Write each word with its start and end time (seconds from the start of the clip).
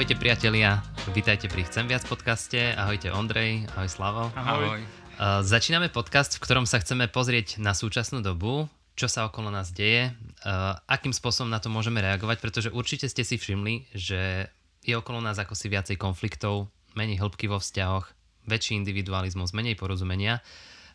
Ahojte 0.00 0.16
priatelia, 0.16 0.80
vítajte 1.12 1.44
pri 1.44 1.60
Chcem 1.68 1.84
viac 1.84 2.00
podcaste. 2.08 2.72
Ahojte 2.72 3.12
Ondrej, 3.12 3.68
ahoj 3.76 3.84
Slavo. 3.84 4.32
Ahoj. 4.32 4.80
Uh, 4.80 5.44
začíname 5.44 5.92
podcast, 5.92 6.40
v 6.40 6.40
ktorom 6.40 6.64
sa 6.64 6.80
chceme 6.80 7.04
pozrieť 7.04 7.60
na 7.60 7.76
súčasnú 7.76 8.24
dobu, 8.24 8.64
čo 8.96 9.12
sa 9.12 9.28
okolo 9.28 9.52
nás 9.52 9.76
deje, 9.76 10.08
uh, 10.08 10.80
akým 10.88 11.12
spôsobom 11.12 11.52
na 11.52 11.60
to 11.60 11.68
môžeme 11.68 12.00
reagovať, 12.00 12.40
pretože 12.40 12.68
určite 12.72 13.12
ste 13.12 13.28
si 13.28 13.36
všimli, 13.36 13.92
že 13.92 14.48
je 14.80 14.96
okolo 14.96 15.20
nás 15.20 15.36
ako 15.36 15.52
si 15.52 15.68
viacej 15.68 16.00
konfliktov, 16.00 16.72
menej 16.96 17.20
hĺbky 17.20 17.52
vo 17.52 17.60
vzťahoch, 17.60 18.08
väčší 18.48 18.80
individualizmus, 18.80 19.52
menej 19.52 19.76
porozumenia. 19.76 20.40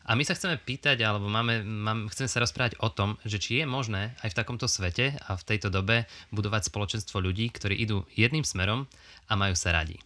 A 0.06 0.14
my 0.14 0.22
sa 0.22 0.38
chceme 0.38 0.62
pýtať, 0.62 1.02
alebo 1.02 1.26
máme, 1.26 1.66
máme, 1.66 2.14
chceme 2.14 2.30
sa 2.30 2.38
rozprávať 2.38 2.78
o 2.78 2.94
tom, 2.94 3.18
že 3.26 3.42
či 3.42 3.62
je 3.62 3.66
možné 3.66 4.14
aj 4.21 4.34
v 4.34 4.38
takomto 4.38 4.70
svete 4.70 5.18
a 5.18 5.34
v 5.34 5.46
tejto 5.50 5.74
dobe 5.74 6.06
budovať 6.29 6.70
spoločenstvo 6.70 7.18
ľudí, 7.18 7.50
ktorí 7.50 7.74
idú 7.74 8.06
jedným 8.14 8.46
smerom 8.46 8.86
a 9.26 9.34
majú 9.34 9.57
sa 9.57 9.74
radi. 9.74 9.98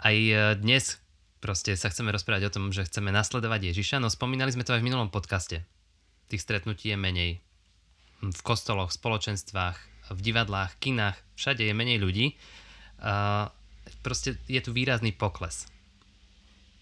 Aj 0.00 0.16
e, 0.16 0.56
dnes 0.56 0.96
proste 1.44 1.76
sa 1.76 1.92
chceme 1.92 2.16
rozprávať 2.16 2.48
o 2.48 2.54
tom, 2.56 2.64
že 2.72 2.88
chceme 2.88 3.12
nasledovať 3.12 3.76
Ježiša, 3.76 4.00
no 4.00 4.08
spomínali 4.08 4.56
sme 4.56 4.64
to 4.64 4.72
aj 4.72 4.80
v 4.80 4.88
minulom 4.88 5.12
podcaste. 5.12 5.60
Tých 6.32 6.40
stretnutí 6.40 6.88
je 6.88 6.96
menej. 6.96 7.32
V 8.24 8.40
kostoloch, 8.40 8.88
spoločenstvách, 8.88 9.76
v 10.16 10.20
divadlách, 10.24 10.80
kinách, 10.80 11.20
všade 11.36 11.60
je 11.60 11.76
menej 11.76 12.00
ľudí. 12.00 12.40
Proste 14.00 14.40
je 14.48 14.60
tu 14.64 14.72
výrazný 14.72 15.12
pokles. 15.12 15.68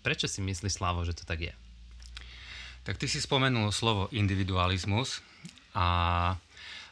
Prečo 0.07 0.31
si 0.31 0.39
myslí 0.39 0.71
Slavo, 0.71 1.03
že 1.03 1.19
to 1.19 1.27
tak 1.27 1.51
je? 1.51 1.55
Tak 2.83 2.99
ty 2.99 3.07
si 3.07 3.23
spomenul 3.23 3.71
slovo 3.71 4.11
individualizmus 4.11 5.23
a 5.71 5.87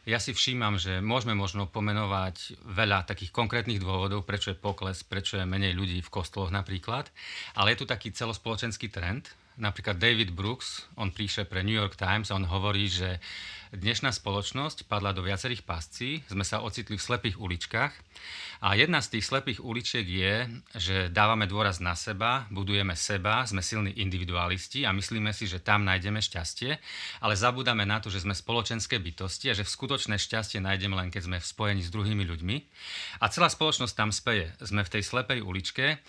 ja 0.07 0.19
si 0.23 0.31
všímam, 0.31 0.79
že 0.79 1.03
môžeme 1.03 1.35
možno 1.35 1.67
pomenovať 1.67 2.63
veľa 2.63 3.11
takých 3.11 3.35
konkrétnych 3.35 3.83
dôvodov, 3.83 4.23
prečo 4.23 4.55
je 4.55 4.59
pokles, 4.59 5.03
prečo 5.03 5.37
je 5.37 5.45
menej 5.45 5.75
ľudí 5.75 5.99
v 5.99 6.13
kostoloch 6.15 6.55
napríklad, 6.55 7.11
ale 7.59 7.75
je 7.75 7.83
tu 7.83 7.87
taký 7.91 8.15
celospoločenský 8.15 8.87
trend. 8.87 9.35
Napríklad 9.61 9.99
David 9.99 10.31
Brooks, 10.31 10.89
on 10.95 11.13
píše 11.13 11.45
pre 11.45 11.67
New 11.67 11.77
York 11.77 11.99
Times, 11.99 12.33
on 12.33 12.47
hovorí, 12.47 12.87
že 12.89 13.21
dnešná 13.71 14.11
spoločnosť 14.11 14.91
padla 14.91 15.15
do 15.15 15.23
viacerých 15.23 15.63
pascí, 15.63 16.27
sme 16.27 16.43
sa 16.43 16.59
ocitli 16.59 16.99
v 16.99 17.07
slepých 17.07 17.39
uličkách 17.39 17.93
a 18.61 18.75
jedna 18.75 18.99
z 18.99 19.17
tých 19.17 19.25
slepých 19.31 19.63
uličiek 19.63 20.05
je, 20.05 20.35
že 20.75 20.97
dávame 21.09 21.47
dôraz 21.47 21.79
na 21.79 21.95
seba, 21.95 22.51
budujeme 22.51 22.99
seba, 22.99 23.47
sme 23.47 23.63
silní 23.63 23.95
individualisti 24.03 24.83
a 24.85 24.91
myslíme 24.91 25.31
si, 25.31 25.47
že 25.47 25.63
tam 25.63 25.87
nájdeme 25.87 26.19
šťastie, 26.19 26.77
ale 27.23 27.35
zabúdame 27.39 27.87
na 27.87 28.03
to, 28.03 28.11
že 28.11 28.27
sme 28.27 28.35
spoločenské 28.35 28.99
bytosti 28.99 29.49
a 29.49 29.57
že 29.57 29.63
v 29.63 29.73
skutočné 29.73 30.19
šťastie 30.19 30.59
nájdeme 30.59 30.99
len 30.99 31.09
keď 31.09 31.31
sme 31.31 31.39
v 31.39 31.47
spojení 31.47 31.83
s 31.87 31.95
druhými 31.95 32.27
ľuďmi. 32.27 32.57
A 33.23 33.31
celá 33.31 33.49
spoločnosť 33.49 33.95
tam 33.95 34.11
speje. 34.11 34.51
Sme 34.61 34.83
v 34.83 34.93
tej 34.99 35.03
slepej 35.07 35.41
uličke 35.47 36.03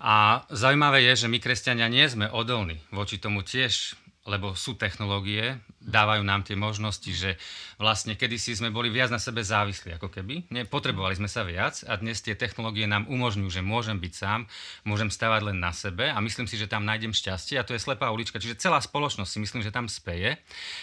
a 0.00 0.46
zaujímavé 0.54 1.02
je, 1.12 1.26
že 1.26 1.30
my 1.30 1.42
kresťania 1.42 1.90
nie 1.90 2.06
sme 2.06 2.30
odolní 2.30 2.78
voči 2.94 3.18
tomu 3.18 3.42
tiež 3.42 3.98
lebo 4.26 4.52
sú 4.52 4.74
technológie, 4.74 5.60
dávajú 5.80 6.22
nám 6.26 6.44
tie 6.44 6.58
možnosti, 6.58 7.08
že 7.08 7.38
vlastne 7.80 8.18
kedysi 8.18 8.58
sme 8.58 8.68
boli 8.68 8.92
viac 8.92 9.08
na 9.08 9.16
sebe 9.16 9.40
závislí, 9.40 9.96
ako 9.96 10.12
keby. 10.12 10.50
Nepotrebovali 10.52 11.16
sme 11.16 11.30
sa 11.30 11.46
viac 11.46 11.80
a 11.88 11.96
dnes 11.96 12.20
tie 12.20 12.36
technológie 12.36 12.84
nám 12.84 13.08
umožňujú, 13.08 13.48
že 13.48 13.62
môžem 13.64 13.96
byť 13.96 14.12
sám, 14.12 14.40
môžem 14.84 15.08
stavať 15.08 15.52
len 15.52 15.58
na 15.62 15.72
sebe 15.72 16.12
a 16.12 16.18
myslím 16.20 16.44
si, 16.44 16.60
že 16.60 16.68
tam 16.68 16.84
nájdem 16.84 17.16
šťastie 17.16 17.56
a 17.56 17.64
to 17.64 17.72
je 17.72 17.80
slepá 17.80 18.12
ulička. 18.12 18.42
Čiže 18.42 18.60
celá 18.60 18.82
spoločnosť 18.82 19.30
si 19.32 19.38
myslím, 19.40 19.62
že 19.64 19.72
tam 19.72 19.88
speje 19.88 20.36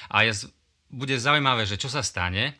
a 0.10 0.18
je, 0.26 0.50
bude 0.90 1.14
zaujímavé, 1.14 1.70
že 1.70 1.78
čo 1.78 1.92
sa 1.92 2.02
stane, 2.02 2.58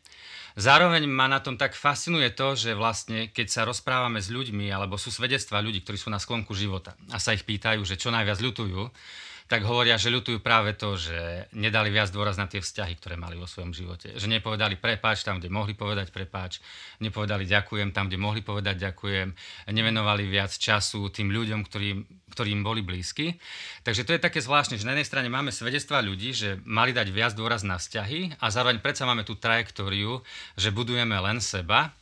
Zároveň 0.56 1.04
ma 1.04 1.28
na 1.28 1.44
tom 1.44 1.60
tak 1.60 1.76
fascinuje 1.76 2.32
to, 2.32 2.56
že 2.56 2.80
vlastne 2.80 3.28
keď 3.28 3.48
sa 3.52 3.62
rozprávame 3.68 4.24
s 4.24 4.32
ľuďmi, 4.32 4.72
alebo 4.72 4.96
sú 4.96 5.12
svedectvá 5.12 5.60
ľudí, 5.60 5.84
ktorí 5.84 6.00
sú 6.00 6.08
na 6.08 6.16
sklonku 6.16 6.56
života 6.56 6.96
a 7.12 7.20
sa 7.20 7.36
ich 7.36 7.44
pýtajú, 7.44 7.84
že 7.84 8.00
čo 8.00 8.08
najviac 8.08 8.40
ľutujú, 8.40 8.88
tak 9.46 9.62
hovoria, 9.62 10.02
že 10.02 10.10
ľutujú 10.10 10.42
práve 10.42 10.74
to, 10.74 10.98
že 10.98 11.46
nedali 11.54 11.94
viac 11.94 12.10
dôraz 12.10 12.34
na 12.34 12.50
tie 12.50 12.66
vzťahy, 12.66 12.98
ktoré 12.98 13.14
mali 13.14 13.38
vo 13.38 13.46
svojom 13.46 13.78
živote. 13.78 14.18
Že 14.18 14.42
nepovedali 14.42 14.82
prepáč 14.82 15.22
tam, 15.22 15.38
kde 15.38 15.54
mohli 15.54 15.78
povedať 15.78 16.10
prepáč, 16.10 16.58
nepovedali 16.98 17.46
ďakujem 17.46 17.94
tam, 17.94 18.10
kde 18.10 18.18
mohli 18.18 18.42
povedať 18.42 18.90
ďakujem, 18.90 19.38
nevenovali 19.70 20.26
viac 20.26 20.50
času 20.50 21.14
tým 21.14 21.30
ľuďom, 21.30 21.62
ktorým, 21.62 21.98
ktorým 22.34 22.66
boli 22.66 22.82
blízky. 22.82 23.38
Takže 23.86 24.02
to 24.10 24.18
je 24.18 24.26
také 24.26 24.42
zvláštne, 24.42 24.82
že 24.82 24.90
na 24.90 24.98
jednej 24.98 25.10
strane 25.14 25.30
máme 25.30 25.54
svedectvá 25.54 26.02
ľudí, 26.02 26.34
že 26.34 26.58
mali 26.66 26.90
dať 26.90 27.14
viac 27.14 27.38
dôraz 27.38 27.62
na 27.62 27.78
vzťahy 27.78 28.42
a 28.42 28.50
zároveň 28.50 28.82
predsa 28.82 29.06
máme 29.06 29.22
tú 29.30 29.38
trajektóriu, 29.38 30.26
že 30.58 30.74
budujeme 30.74 31.14
len 31.22 31.38
seba. 31.38 31.94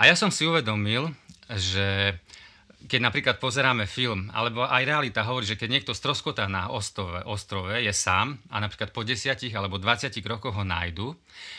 A 0.00 0.08
ja 0.08 0.16
som 0.16 0.32
si 0.32 0.48
uvedomil, 0.48 1.12
že 1.52 2.16
keď 2.88 3.00
napríklad 3.04 3.36
pozeráme 3.36 3.84
film, 3.84 4.32
alebo 4.32 4.64
aj 4.64 4.82
realita 4.88 5.26
hovorí, 5.26 5.44
že 5.44 5.60
keď 5.60 5.68
niekto 5.68 5.92
stroskotá 5.92 6.48
na 6.48 6.72
ostrove, 6.72 7.20
ostrove, 7.28 7.76
je 7.76 7.92
sám 7.92 8.40
a 8.48 8.56
napríklad 8.56 8.94
po 8.94 9.04
10 9.04 9.36
alebo 9.52 9.76
20 9.76 10.08
rokoch 10.24 10.56
ho 10.56 10.64
nájdu 10.64 11.12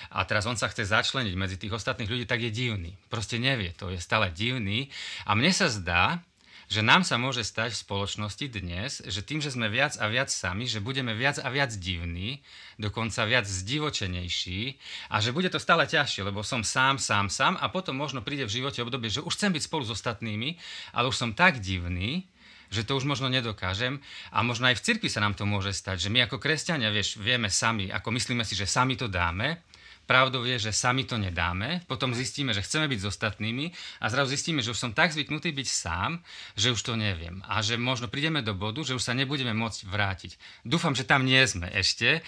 a 0.10 0.26
teraz 0.26 0.50
on 0.50 0.58
sa 0.58 0.72
chce 0.72 0.90
začleniť 0.90 1.36
medzi 1.38 1.62
tých 1.62 1.78
ostatných 1.78 2.10
ľudí, 2.10 2.26
tak 2.26 2.42
je 2.42 2.50
divný. 2.50 2.98
Proste 3.12 3.38
nevie, 3.38 3.70
to 3.78 3.94
je 3.94 4.02
stále 4.02 4.34
divný. 4.34 4.90
A 5.30 5.38
mne 5.38 5.54
sa 5.54 5.70
zdá, 5.70 6.26
že 6.72 6.80
nám 6.80 7.04
sa 7.04 7.20
môže 7.20 7.44
stať 7.44 7.76
v 7.76 7.84
spoločnosti 7.84 8.46
dnes, 8.48 9.04
že 9.04 9.20
tým, 9.20 9.44
že 9.44 9.52
sme 9.52 9.68
viac 9.68 10.00
a 10.00 10.08
viac 10.08 10.32
sami, 10.32 10.72
že 10.72 10.80
budeme 10.80 11.12
viac 11.12 11.36
a 11.44 11.52
viac 11.52 11.76
divní, 11.76 12.40
dokonca 12.80 13.28
viac 13.28 13.44
zdivočenejší 13.44 14.80
a 15.12 15.20
že 15.20 15.36
bude 15.36 15.52
to 15.52 15.60
stále 15.60 15.84
ťažšie, 15.84 16.24
lebo 16.24 16.48
som 16.48 16.64
sám, 16.64 16.96
sám, 16.96 17.28
sám 17.28 17.60
a 17.60 17.68
potom 17.68 18.00
možno 18.00 18.24
príde 18.24 18.48
v 18.48 18.64
živote 18.64 18.80
obdobie, 18.88 19.12
že 19.12 19.20
už 19.20 19.36
chcem 19.36 19.52
byť 19.52 19.68
spolu 19.68 19.84
s 19.84 20.00
ostatnými, 20.00 20.56
ale 20.96 21.12
už 21.12 21.20
som 21.20 21.36
tak 21.36 21.60
divný, 21.60 22.32
že 22.72 22.88
to 22.88 22.96
už 22.96 23.04
možno 23.04 23.28
nedokážem 23.28 24.00
a 24.32 24.40
možno 24.40 24.72
aj 24.72 24.80
v 24.80 24.86
cirkvi 24.88 25.12
sa 25.12 25.20
nám 25.20 25.36
to 25.36 25.44
môže 25.44 25.76
stať, 25.76 26.08
že 26.08 26.08
my 26.08 26.24
ako 26.24 26.40
kresťania, 26.40 26.88
vieš, 26.88 27.20
vieme 27.20 27.52
sami, 27.52 27.92
ako 27.92 28.16
myslíme 28.16 28.48
si, 28.48 28.56
že 28.56 28.64
sami 28.64 28.96
to 28.96 29.12
dáme, 29.12 29.60
Pravdou 30.10 30.44
je, 30.44 30.60
že 30.60 30.76
sami 30.76 31.08
to 31.08 31.16
nedáme, 31.16 31.86
potom 31.88 32.12
zistíme, 32.12 32.52
že 32.52 32.66
chceme 32.66 32.92
byť 32.92 33.00
s 33.00 33.10
ostatnými 33.16 33.72
a 34.04 34.06
zrazu 34.12 34.36
zistíme, 34.36 34.60
že 34.60 34.76
už 34.76 34.80
som 34.80 34.92
tak 34.92 35.16
zvyknutý 35.16 35.56
byť 35.56 35.68
sám, 35.68 36.20
že 36.60 36.74
už 36.74 36.82
to 36.84 36.94
neviem. 37.00 37.40
A 37.48 37.64
že 37.64 37.80
možno 37.80 38.12
prídeme 38.12 38.44
do 38.44 38.52
bodu, 38.52 38.84
že 38.84 38.98
už 38.98 39.04
sa 39.04 39.16
nebudeme 39.16 39.56
môcť 39.56 39.88
vrátiť. 39.88 40.32
Dúfam, 40.68 40.92
že 40.92 41.08
tam 41.08 41.24
nie 41.24 41.40
sme 41.48 41.72
ešte. 41.72 42.26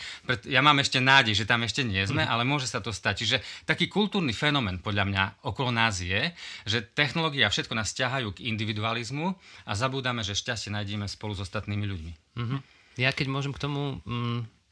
Ja 0.48 0.64
mám 0.64 0.80
ešte 0.80 1.04
nádej, 1.04 1.44
že 1.44 1.50
tam 1.50 1.68
ešte 1.68 1.84
nie 1.84 2.04
sme, 2.08 2.24
ale 2.24 2.48
môže 2.48 2.72
sa 2.72 2.80
to 2.80 2.96
stať. 2.96 3.26
Čiže 3.26 3.38
taký 3.68 3.92
kultúrny 3.92 4.32
fenomén 4.32 4.80
podľa 4.80 5.06
mňa 5.10 5.24
okolo 5.44 5.74
nás 5.74 6.00
je, 6.00 6.32
že 6.64 6.86
technológia 6.88 7.52
všetko 7.52 7.76
nás 7.76 7.92
ťahajú 7.92 8.32
k 8.38 8.48
individualizmu 8.48 9.36
a 9.68 9.72
zabúdame, 9.76 10.24
že 10.24 10.38
šťastie 10.38 10.72
nájdeme 10.72 11.10
spolu 11.12 11.36
s 11.36 11.44
ostatnými 11.44 11.84
ľuďmi. 11.84 12.14
Mm-hmm. 12.40 12.60
Ja 13.02 13.10
keď 13.10 13.28
môžem 13.28 13.52
k 13.52 13.62
tomu 13.62 14.00
mm, 14.06 14.63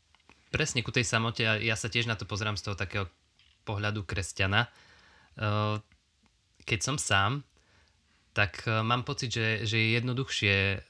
presne 0.52 0.84
ku 0.84 0.92
tej 0.92 1.08
samote, 1.08 1.48
a 1.48 1.58
ja 1.58 1.80
sa 1.80 1.88
tiež 1.88 2.06
na 2.06 2.20
to 2.20 2.28
pozerám 2.28 2.60
z 2.60 2.70
toho 2.70 2.76
takého 2.76 3.08
pohľadu 3.64 4.04
kresťana. 4.04 4.68
Keď 6.62 6.80
som 6.84 7.00
sám, 7.00 7.42
tak 8.32 8.64
eh, 8.68 8.80
mám 8.84 9.04
pocit, 9.04 9.32
že, 9.32 9.68
že 9.68 9.78
je 9.80 9.96
jednoduchšie 10.00 10.56
eh, 10.56 10.82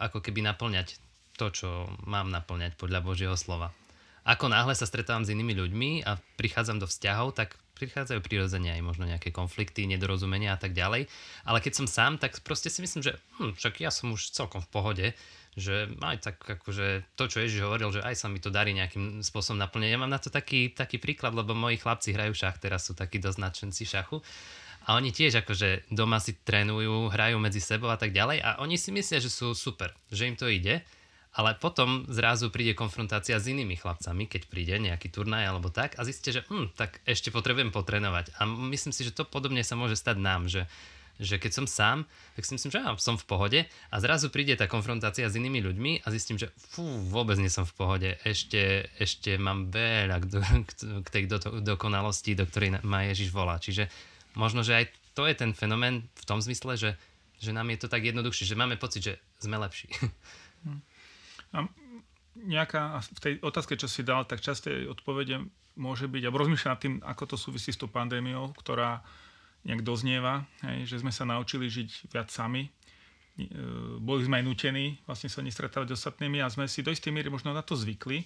ako 0.00 0.24
keby 0.24 0.44
naplňať 0.44 0.96
to, 1.36 1.52
čo 1.52 1.68
mám 2.08 2.32
naplňať 2.32 2.80
podľa 2.80 3.04
Božieho 3.04 3.36
slova. 3.36 3.72
Ako 4.26 4.50
náhle 4.50 4.74
sa 4.74 4.88
stretávam 4.88 5.22
s 5.22 5.30
inými 5.30 5.54
ľuďmi 5.54 5.90
a 6.02 6.18
prichádzam 6.40 6.82
do 6.82 6.88
vzťahov, 6.88 7.36
tak 7.36 7.54
prichádzajú 7.76 8.24
prirodzene 8.24 8.72
aj 8.72 8.82
možno 8.82 9.04
nejaké 9.04 9.30
konflikty, 9.30 9.84
nedorozumenia 9.84 10.56
a 10.56 10.58
tak 10.58 10.72
ďalej. 10.72 11.06
Ale 11.44 11.58
keď 11.60 11.72
som 11.78 11.86
sám, 11.86 12.16
tak 12.16 12.40
proste 12.40 12.72
si 12.72 12.80
myslím, 12.80 13.04
že 13.04 13.20
hm, 13.36 13.54
však 13.54 13.84
ja 13.84 13.92
som 13.92 14.10
už 14.16 14.32
celkom 14.32 14.64
v 14.64 14.72
pohode, 14.72 15.06
že 15.56 15.88
aj 16.00 16.16
tak 16.20 16.36
akože 16.40 17.16
to, 17.16 17.24
čo 17.32 17.40
Ježiš 17.40 17.64
hovoril, 17.64 17.88
že 17.88 18.04
aj 18.04 18.16
sa 18.16 18.28
mi 18.28 18.40
to 18.40 18.52
darí 18.52 18.76
nejakým 18.76 19.24
spôsobom 19.24 19.56
naplniť. 19.60 19.88
Ja 19.88 20.00
mám 20.00 20.12
na 20.12 20.20
to 20.20 20.28
taký, 20.28 20.72
taký 20.72 21.00
príklad, 21.00 21.32
lebo 21.32 21.56
moji 21.56 21.80
chlapci 21.80 22.12
hrajú 22.12 22.36
šach, 22.36 22.60
teraz 22.60 22.88
sú 22.88 22.92
takí 22.92 23.16
dosť 23.16 23.40
nadšenci 23.40 23.84
šachu. 23.88 24.20
A 24.86 24.94
oni 24.94 25.10
tiež 25.10 25.42
akože 25.42 25.90
doma 25.90 26.22
si 26.22 26.36
trénujú, 26.36 27.10
hrajú 27.10 27.42
medzi 27.42 27.58
sebou 27.58 27.90
a 27.90 27.98
tak 27.98 28.14
ďalej 28.14 28.38
a 28.38 28.62
oni 28.62 28.78
si 28.78 28.94
myslia, 28.94 29.18
že 29.18 29.32
sú 29.32 29.50
super, 29.56 29.90
že 30.14 30.30
im 30.30 30.38
to 30.38 30.46
ide, 30.46 30.84
ale 31.36 31.52
potom 31.60 32.08
zrazu 32.08 32.48
príde 32.48 32.72
konfrontácia 32.72 33.36
s 33.36 33.46
inými 33.46 33.76
chlapcami, 33.76 34.24
keď 34.24 34.42
príde 34.48 34.74
nejaký 34.80 35.12
turnaj 35.12 35.44
alebo 35.44 35.68
tak 35.68 36.00
a 36.00 36.02
zistíte, 36.02 36.40
že 36.40 36.42
hm, 36.48 36.72
tak 36.72 37.04
ešte 37.04 37.28
potrebujem 37.28 37.68
potrénovať. 37.68 38.32
A 38.40 38.48
myslím 38.48 38.96
si, 38.96 39.04
že 39.04 39.12
to 39.12 39.28
podobne 39.28 39.60
sa 39.60 39.76
môže 39.76 40.00
stať 40.00 40.16
nám, 40.16 40.48
že 40.48 40.64
že 41.16 41.40
keď 41.40 41.52
som 41.52 41.66
sám, 41.66 42.04
tak 42.36 42.44
si 42.44 42.52
myslím, 42.52 42.70
že 42.72 42.80
ja 42.84 42.92
som 43.00 43.16
v 43.16 43.24
pohode 43.24 43.60
a 43.64 43.96
zrazu 44.04 44.28
príde 44.28 44.52
tá 44.52 44.68
konfrontácia 44.68 45.24
s 45.24 45.36
inými 45.36 45.64
ľuďmi 45.64 45.92
a 46.04 46.12
zistím, 46.12 46.36
že 46.36 46.52
fú, 46.60 46.84
vôbec 47.08 47.40
nie 47.40 47.48
som 47.48 47.64
v 47.64 47.72
pohode, 47.72 48.10
ešte, 48.20 48.92
ešte 49.00 49.40
mám 49.40 49.72
veľa 49.72 50.20
k, 50.20 50.28
k 50.76 51.08
tej 51.08 51.24
do, 51.24 51.38
dokonalosti, 51.64 52.36
do 52.36 52.44
ktorej 52.44 52.84
ma 52.84 53.08
Ježiš 53.08 53.32
volá. 53.32 53.56
Čiže 53.56 53.88
možno, 54.36 54.60
že 54.60 54.84
aj 54.84 54.84
to 55.16 55.24
je 55.24 55.32
ten 55.32 55.56
fenomén 55.56 56.04
v 56.12 56.24
tom 56.28 56.44
zmysle, 56.44 56.76
že, 56.76 56.90
že 57.40 57.56
nám 57.56 57.72
je 57.72 57.80
to 57.80 57.88
tak 57.88 58.04
jednoduchšie, 58.04 58.44
že 58.44 58.60
máme 58.60 58.76
pocit, 58.76 59.00
že 59.00 59.14
sme 59.40 59.56
lepší. 59.56 59.88
Hm. 60.66 60.82
A 61.56 61.64
nejaká, 62.36 63.00
v 63.16 63.20
tej 63.20 63.34
otázke, 63.40 63.80
čo 63.80 63.88
si 63.88 64.04
dal, 64.04 64.28
tak 64.28 64.44
časté 64.44 64.84
odpovede 64.84 65.40
môže 65.80 66.04
byť, 66.08 66.22
alebo 66.24 66.44
rozmýšľam 66.44 66.72
nad 66.72 66.82
tým, 66.82 66.94
ako 67.00 67.22
to 67.32 67.36
súvisí 67.40 67.72
s 67.72 67.80
tou 67.80 67.88
pandémiou, 67.88 68.52
ktorá 68.56 69.00
nejak 69.64 69.82
doznieva, 69.82 70.44
hej, 70.62 70.86
že 70.86 70.96
sme 71.02 71.10
sa 71.10 71.26
naučili 71.26 71.66
žiť 71.66 72.12
viac 72.12 72.28
sami. 72.30 72.68
E, 72.68 72.70
boli 73.98 74.22
sme 74.22 74.40
aj 74.40 74.44
nutení 74.46 74.96
vlastne 75.04 75.26
sa 75.26 75.42
nestretávať 75.42 75.92
s 75.92 75.96
ostatnými 76.00 76.38
a 76.40 76.52
sme 76.52 76.70
si 76.70 76.86
do 76.86 76.94
istej 76.94 77.10
miery 77.10 77.28
možno 77.28 77.50
na 77.50 77.66
to 77.66 77.74
zvykli. 77.74 78.24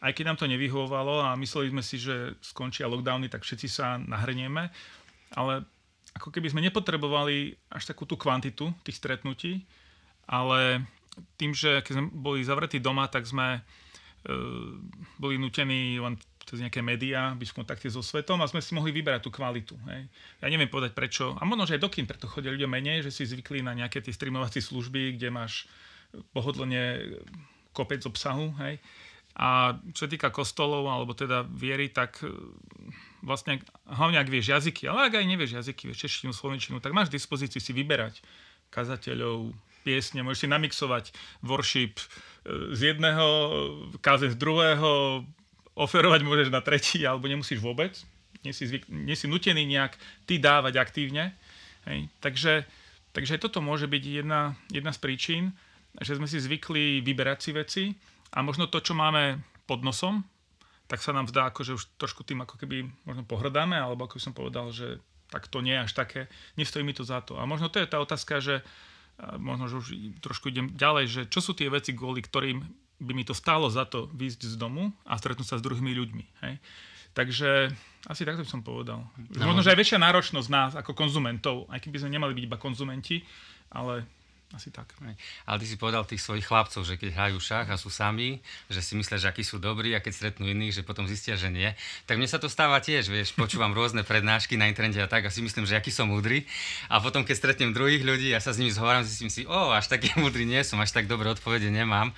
Aj 0.00 0.10
keď 0.10 0.32
nám 0.32 0.38
to 0.40 0.50
nevyhovovalo 0.50 1.22
a 1.22 1.36
mysleli 1.36 1.70
sme 1.70 1.84
si, 1.84 2.00
že 2.00 2.34
skončia 2.40 2.88
lockdowny, 2.88 3.28
tak 3.28 3.44
všetci 3.44 3.68
sa 3.68 4.00
nahrnieme, 4.00 4.72
ale 5.36 5.62
ako 6.16 6.32
keby 6.34 6.50
sme 6.50 6.64
nepotrebovali 6.64 7.54
až 7.70 7.92
takú 7.92 8.08
tú 8.08 8.18
kvantitu 8.18 8.72
tých 8.82 8.98
stretnutí, 8.98 9.62
ale 10.26 10.88
tým, 11.36 11.52
že 11.56 11.82
keď 11.82 11.92
sme 11.98 12.06
boli 12.10 12.40
zavretí 12.46 12.78
doma, 12.78 13.10
tak 13.10 13.26
sme 13.26 13.58
e, 13.58 13.60
boli 15.18 15.36
nutení 15.36 15.98
len 15.98 16.14
cez 16.46 16.58
nejaké 16.58 16.82
médiá, 16.82 17.30
byť 17.38 17.48
v 17.54 17.56
kontakte 17.62 17.86
so 17.86 18.02
svetom 18.02 18.42
a 18.42 18.50
sme 18.50 18.58
si 18.58 18.74
mohli 18.74 18.90
vyberať 18.90 19.22
tú 19.22 19.30
kvalitu. 19.30 19.78
Hej. 19.86 20.10
Ja 20.42 20.50
neviem 20.50 20.66
povedať 20.66 20.98
prečo. 20.98 21.38
A 21.38 21.46
možno, 21.46 21.68
že 21.68 21.78
aj 21.78 21.84
do 21.86 21.92
kým 21.92 22.10
preto 22.10 22.26
chodia 22.26 22.50
ľudia 22.50 22.66
menej, 22.66 23.06
že 23.06 23.14
si 23.14 23.22
zvykli 23.22 23.62
na 23.62 23.70
nejaké 23.70 24.02
tie 24.02 24.10
streamovacie 24.10 24.58
služby, 24.58 25.14
kde 25.14 25.30
máš 25.30 25.70
pohodlne 26.34 27.14
kopec 27.70 28.02
obsahu. 28.02 28.50
Hej. 28.66 28.82
A 29.38 29.78
čo 29.94 30.10
týka 30.10 30.34
kostolov, 30.34 30.90
alebo 30.90 31.14
teda 31.14 31.46
viery, 31.46 31.86
tak 31.86 32.18
e, 32.26 32.34
vlastne, 33.22 33.62
hlavne 33.86 34.18
ak 34.18 34.26
vieš 34.26 34.50
jazyky, 34.50 34.90
ale 34.90 35.06
ak 35.06 35.22
aj 35.22 35.26
nevieš 35.30 35.52
jazyky, 35.62 35.86
vieš 35.86 36.02
češtinu, 36.10 36.34
slovenčinu, 36.34 36.82
tak 36.82 36.90
máš 36.90 37.14
v 37.14 37.22
dispozícii 37.22 37.62
si 37.62 37.70
vyberať 37.70 38.18
kazateľov, 38.74 39.54
piesne, 39.82 40.24
môžeš 40.24 40.46
si 40.46 40.48
namixovať 40.48 41.04
worship 41.44 41.98
e, 41.98 42.04
z 42.76 42.94
jedného, 42.94 43.26
káze 44.00 44.32
z 44.32 44.36
druhého, 44.36 45.22
oferovať 45.76 46.20
môžeš 46.24 46.48
na 46.52 46.60
tretí, 46.60 47.02
alebo 47.04 47.30
nemusíš 47.30 47.60
vôbec. 47.62 47.96
Nie 48.44 48.56
si, 48.56 48.64
zvyk, 48.68 48.88
nie 48.88 49.16
si 49.16 49.28
nutený 49.28 49.68
nejak 49.68 49.96
ty 50.24 50.40
dávať 50.40 50.80
aktívne. 50.80 51.36
Hej. 51.88 52.08
Takže, 52.20 52.64
takže 53.12 53.40
toto 53.40 53.60
môže 53.60 53.88
byť 53.88 54.04
jedna, 54.24 54.56
jedna 54.72 54.92
z 54.92 55.00
príčin, 55.00 55.42
že 56.00 56.16
sme 56.16 56.28
si 56.28 56.40
zvykli 56.40 57.00
vyberať 57.04 57.38
si 57.40 57.50
veci 57.52 57.84
a 58.32 58.44
možno 58.44 58.70
to, 58.70 58.78
čo 58.80 58.94
máme 58.94 59.42
pod 59.66 59.82
nosom, 59.82 60.22
tak 60.90 61.02
sa 61.02 61.14
nám 61.14 61.30
zdá, 61.30 61.46
ako, 61.50 61.60
že 61.62 61.76
už 61.78 61.84
trošku 61.98 62.26
tým 62.26 62.42
ako 62.42 62.58
keby 62.58 62.82
možno 63.06 63.22
pohrdáme, 63.22 63.78
alebo 63.78 64.06
ako 64.06 64.18
by 64.18 64.22
som 64.22 64.34
povedal, 64.34 64.74
že 64.74 64.98
tak 65.30 65.46
to 65.46 65.62
nie 65.62 65.78
je 65.78 65.86
až 65.86 65.92
také, 65.94 66.20
nestojí 66.58 66.82
mi 66.82 66.90
to 66.90 67.06
za 67.06 67.22
to. 67.22 67.38
A 67.38 67.46
možno 67.46 67.70
to 67.70 67.78
je 67.78 67.86
tá 67.86 68.02
otázka, 68.02 68.42
že 68.42 68.66
možno, 69.36 69.68
že 69.68 69.76
už 69.80 69.86
trošku 70.24 70.48
idem 70.48 70.72
ďalej, 70.72 71.04
že 71.08 71.22
čo 71.28 71.44
sú 71.44 71.52
tie 71.52 71.68
veci, 71.68 71.92
kvôli 71.92 72.24
ktorým 72.24 72.64
by 73.00 73.12
mi 73.16 73.24
to 73.24 73.32
stálo 73.32 73.72
za 73.72 73.88
to 73.88 74.12
výjsť 74.12 74.40
z 74.44 74.56
domu 74.60 74.92
a 75.08 75.16
stretnúť 75.16 75.48
sa 75.48 75.56
s 75.56 75.64
druhými 75.64 75.92
ľuďmi. 75.96 76.24
Hej? 76.44 76.54
Takže 77.16 77.72
asi 78.06 78.22
takto 78.22 78.44
by 78.46 78.50
som 78.50 78.62
povedal. 78.62 79.08
No. 79.34 79.50
Možno, 79.50 79.64
že 79.66 79.72
aj 79.74 79.80
väčšia 79.80 79.98
náročnosť 79.98 80.48
nás 80.52 80.72
ako 80.78 80.94
konzumentov, 80.94 81.66
aj 81.72 81.80
keby 81.82 81.96
sme 82.00 82.14
nemali 82.14 82.36
byť 82.36 82.44
iba 82.46 82.60
konzumenti, 82.60 83.24
ale 83.72 84.06
asi 84.50 84.74
tak. 84.74 84.90
Ale 85.46 85.56
ty 85.62 85.66
si 85.66 85.78
povedal 85.78 86.02
tých 86.02 86.18
svojich 86.18 86.42
chlapcov, 86.42 86.82
že 86.82 86.98
keď 86.98 87.14
hrajú 87.14 87.38
šach 87.38 87.70
a 87.70 87.78
sú 87.78 87.86
sami, 87.86 88.42
že 88.66 88.82
si 88.82 88.98
myslia, 88.98 89.22
že 89.22 89.30
akí 89.30 89.46
sú 89.46 89.62
dobrí 89.62 89.94
a 89.94 90.02
keď 90.02 90.12
stretnú 90.12 90.50
iných, 90.50 90.80
že 90.80 90.82
potom 90.82 91.06
zistia, 91.06 91.38
že 91.38 91.54
nie. 91.54 91.70
Tak 92.10 92.18
mne 92.18 92.26
sa 92.26 92.42
to 92.42 92.50
stáva 92.50 92.82
tiež, 92.82 93.06
vieš, 93.06 93.30
počúvam 93.38 93.70
rôzne 93.78 94.02
prednášky 94.02 94.58
na 94.58 94.66
internete 94.66 94.98
a 94.98 95.06
tak 95.06 95.26
a 95.26 95.30
si 95.30 95.38
myslím, 95.38 95.70
že 95.70 95.78
aký 95.78 95.94
som 95.94 96.10
múdry. 96.10 96.50
A 96.90 96.98
potom, 96.98 97.22
keď 97.22 97.36
stretnem 97.38 97.70
druhých 97.70 98.02
ľudí, 98.02 98.34
ja 98.34 98.42
sa 98.42 98.50
s 98.50 98.58
nimi 98.58 98.74
zhovorám, 98.74 99.06
zistím 99.06 99.30
si, 99.30 99.46
o, 99.46 99.70
až 99.70 99.86
taký 99.86 100.10
múdry 100.22 100.42
nie 100.42 100.66
som, 100.66 100.82
až 100.82 100.90
tak 100.90 101.06
dobré 101.06 101.30
odpovede 101.30 101.70
nemám. 101.70 102.10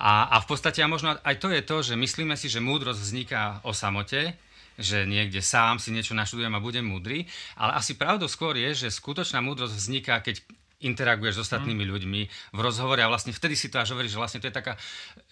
A, 0.00 0.32
a 0.32 0.36
v 0.40 0.46
podstate 0.48 0.80
a 0.80 0.88
možno 0.88 1.20
aj 1.20 1.36
to 1.36 1.52
je 1.52 1.60
to, 1.60 1.76
že 1.92 1.94
myslíme 1.94 2.32
si, 2.40 2.48
že 2.48 2.64
múdrosť 2.64 3.00
vzniká 3.04 3.42
o 3.68 3.76
samote, 3.76 4.32
že 4.76 5.08
niekde 5.08 5.40
sám 5.40 5.80
si 5.80 5.88
niečo 5.88 6.12
naštudujem 6.12 6.52
a 6.52 6.60
budem 6.60 6.84
múdry, 6.84 7.24
ale 7.56 7.80
asi 7.80 7.96
pravdou 7.96 8.28
skôr 8.28 8.56
je, 8.60 8.86
že 8.86 8.92
skutočná 8.92 9.40
múdrosť 9.40 9.72
vzniká, 9.72 10.20
keď 10.20 10.44
interaguješ 10.84 11.40
s 11.40 11.42
ostatnými 11.48 11.84
mm. 11.84 11.90
ľuďmi 11.92 12.20
v 12.52 12.58
rozhovore 12.60 13.00
a 13.00 13.08
vlastne 13.08 13.32
vtedy 13.32 13.56
si 13.56 13.72
to 13.72 13.80
až 13.80 13.96
hovoríš, 13.96 14.12
že 14.12 14.20
vlastne 14.20 14.40
to 14.44 14.48
je 14.52 14.54
taká, 14.54 14.76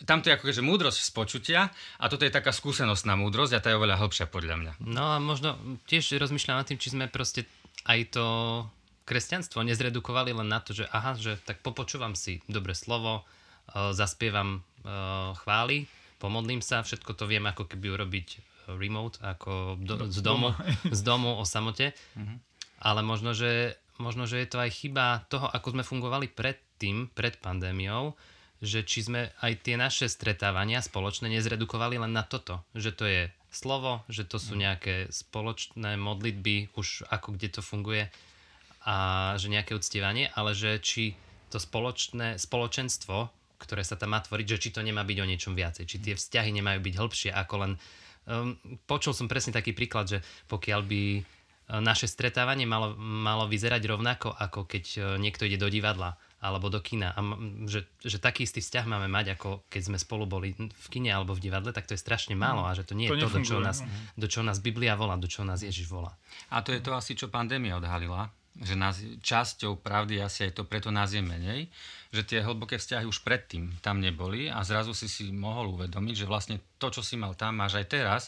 tam 0.09 0.25
to 0.25 0.33
je 0.33 0.37
ako 0.41 0.49
že 0.49 0.65
múdrosť 0.65 1.01
z 1.05 1.11
počutia 1.13 1.61
a 2.01 2.05
toto 2.09 2.25
je 2.25 2.33
taká 2.33 2.49
skúsenostná 2.49 3.13
múdrosť 3.13 3.53
a 3.53 3.61
tá 3.61 3.69
je 3.69 3.77
oveľa 3.77 4.01
hĺbšia 4.01 4.27
podľa 4.33 4.57
mňa. 4.57 4.73
No 4.89 5.13
a 5.13 5.21
možno 5.21 5.61
tiež 5.85 6.17
rozmýšľam 6.17 6.65
nad 6.65 6.67
tým, 6.69 6.81
či 6.81 6.97
sme 6.97 7.13
proste 7.13 7.45
aj 7.85 8.17
to 8.17 8.27
kresťanstvo 9.05 9.61
nezredukovali 9.69 10.33
len 10.33 10.49
na 10.49 10.65
to, 10.65 10.73
že 10.73 10.89
aha, 10.89 11.21
že 11.21 11.37
tak 11.45 11.61
popočúvam 11.61 12.17
si 12.17 12.41
dobre 12.49 12.73
slovo, 12.73 13.21
uh, 13.21 13.93
zaspievam 13.93 14.65
uh, 14.85 15.37
chvály, 15.45 15.85
pomodlím 16.17 16.65
sa, 16.65 16.81
všetko 16.81 17.13
to 17.13 17.29
viem 17.29 17.45
ako 17.45 17.69
keby 17.69 17.93
urobiť 17.93 18.29
remote, 18.81 19.21
ako 19.21 19.77
do, 19.77 20.09
z, 20.09 20.25
domu, 20.25 20.57
z 20.89 21.01
domu 21.05 21.37
o 21.37 21.45
samote. 21.45 21.93
Mm-hmm. 22.17 22.39
Ale 22.81 23.01
možno, 23.05 23.37
že 23.37 23.77
možno, 23.99 24.27
že 24.27 24.43
je 24.43 24.49
to 24.51 24.59
aj 24.59 24.71
chyba 24.75 25.23
toho, 25.31 25.47
ako 25.51 25.79
sme 25.79 25.87
fungovali 25.87 26.27
predtým, 26.31 27.11
pred 27.15 27.39
pandémiou, 27.39 28.19
že 28.65 28.83
či 28.83 29.05
sme 29.05 29.31
aj 29.45 29.63
tie 29.63 29.77
naše 29.77 30.09
stretávania 30.09 30.81
spoločné 30.81 31.29
nezredukovali 31.31 32.01
len 32.01 32.13
na 32.13 32.25
toto, 32.25 32.65
že 32.73 32.91
to 32.91 33.05
je 33.05 33.23
slovo, 33.55 34.03
že 34.11 34.27
to 34.27 34.43
sú 34.43 34.59
mm. 34.59 34.61
nejaké 34.61 34.95
spoločné 35.15 35.95
modlitby, 35.95 36.75
už 36.75 37.07
ako 37.07 37.39
kde 37.39 37.49
to 37.55 37.61
funguje 37.63 38.11
a 38.85 38.97
že 39.39 39.49
nejaké 39.49 39.73
uctievanie, 39.73 40.29
ale 40.35 40.53
že 40.53 40.83
či 40.83 41.15
to 41.49 41.63
spoločné 41.63 42.37
spoločenstvo, 42.37 43.31
ktoré 43.63 43.87
sa 43.87 43.95
tam 43.95 44.13
má 44.13 44.21
tvoriť, 44.21 44.59
že 44.59 44.61
či 44.61 44.69
to 44.75 44.83
nemá 44.83 45.07
byť 45.07 45.19
o 45.23 45.29
niečom 45.31 45.55
viacej, 45.55 45.87
či 45.87 46.03
tie 46.03 46.15
vzťahy 46.19 46.51
nemajú 46.51 46.83
byť 46.83 46.95
hĺbšie 46.99 47.31
ako 47.31 47.55
len... 47.63 47.73
Um, 48.25 48.57
počul 48.89 49.13
som 49.13 49.29
presne 49.29 49.53
taký 49.53 49.77
príklad, 49.77 50.09
že 50.09 50.19
pokiaľ 50.49 50.81
by 50.85 51.03
naše 51.69 52.05
stretávanie 52.05 52.69
malo, 52.69 52.93
malo 53.01 53.49
vyzerať 53.49 53.83
rovnako, 53.89 54.37
ako 54.37 54.69
keď 54.69 54.85
e, 54.85 54.99
niekto 55.17 55.49
ide 55.49 55.57
do 55.57 55.73
divadla 55.73 56.21
alebo 56.45 56.69
do 56.69 56.85
kina. 56.85 57.17
A 57.17 57.25
že, 57.65 57.89
že 58.05 58.21
taký 58.21 58.45
istý 58.45 58.61
vzťah 58.61 58.85
máme 58.85 59.09
mať, 59.09 59.41
ako 59.41 59.65
keď 59.73 59.83
sme 59.89 59.97
spolu 59.97 60.29
boli 60.29 60.53
v 60.53 60.87
kine 60.93 61.09
alebo 61.09 61.33
v 61.33 61.41
divadle, 61.41 61.73
tak 61.73 61.89
to 61.89 61.97
je 61.97 62.05
strašne 62.05 62.37
málo 62.37 62.69
a 62.69 62.77
že 62.77 62.85
to 62.85 62.93
nie 62.93 63.09
to 63.09 63.17
je 63.17 63.25
to, 63.25 63.33
do 63.33 63.41
čoho, 63.41 63.61
nás, 63.65 63.81
no. 63.81 63.89
do 64.21 64.29
čoho 64.29 64.45
nás 64.45 64.61
Biblia 64.61 64.93
volá, 64.93 65.17
do 65.17 65.25
čoho 65.25 65.49
nás 65.49 65.65
Ježiš 65.65 65.89
volá. 65.89 66.13
A 66.53 66.61
to 66.61 66.77
je 66.77 66.85
to 66.85 66.93
asi, 66.93 67.17
čo 67.17 67.33
pandémia 67.33 67.81
odhalila, 67.81 68.29
že 68.61 68.77
nás, 68.77 69.01
časťou 69.25 69.81
pravdy 69.81 70.21
asi 70.21 70.53
aj 70.53 70.61
to 70.61 70.63
preto 70.69 70.93
nás 70.93 71.17
je 71.17 71.25
menej, 71.25 71.73
že 72.13 72.23
tie 72.23 72.45
hlboké 72.45 72.77
vzťahy 72.77 73.09
už 73.09 73.25
predtým 73.25 73.81
tam 73.81 74.05
neboli 74.05 74.47
a 74.53 74.61
zrazu 74.63 74.93
si 74.93 75.09
si 75.09 75.33
mohol 75.33 75.73
uvedomiť, 75.75 76.15
že 76.23 76.29
vlastne 76.29 76.61
to, 76.77 76.93
čo 76.93 77.01
si 77.01 77.17
mal 77.17 77.33
tam, 77.35 77.57
máš 77.57 77.81
aj 77.81 77.87
teraz 77.89 78.23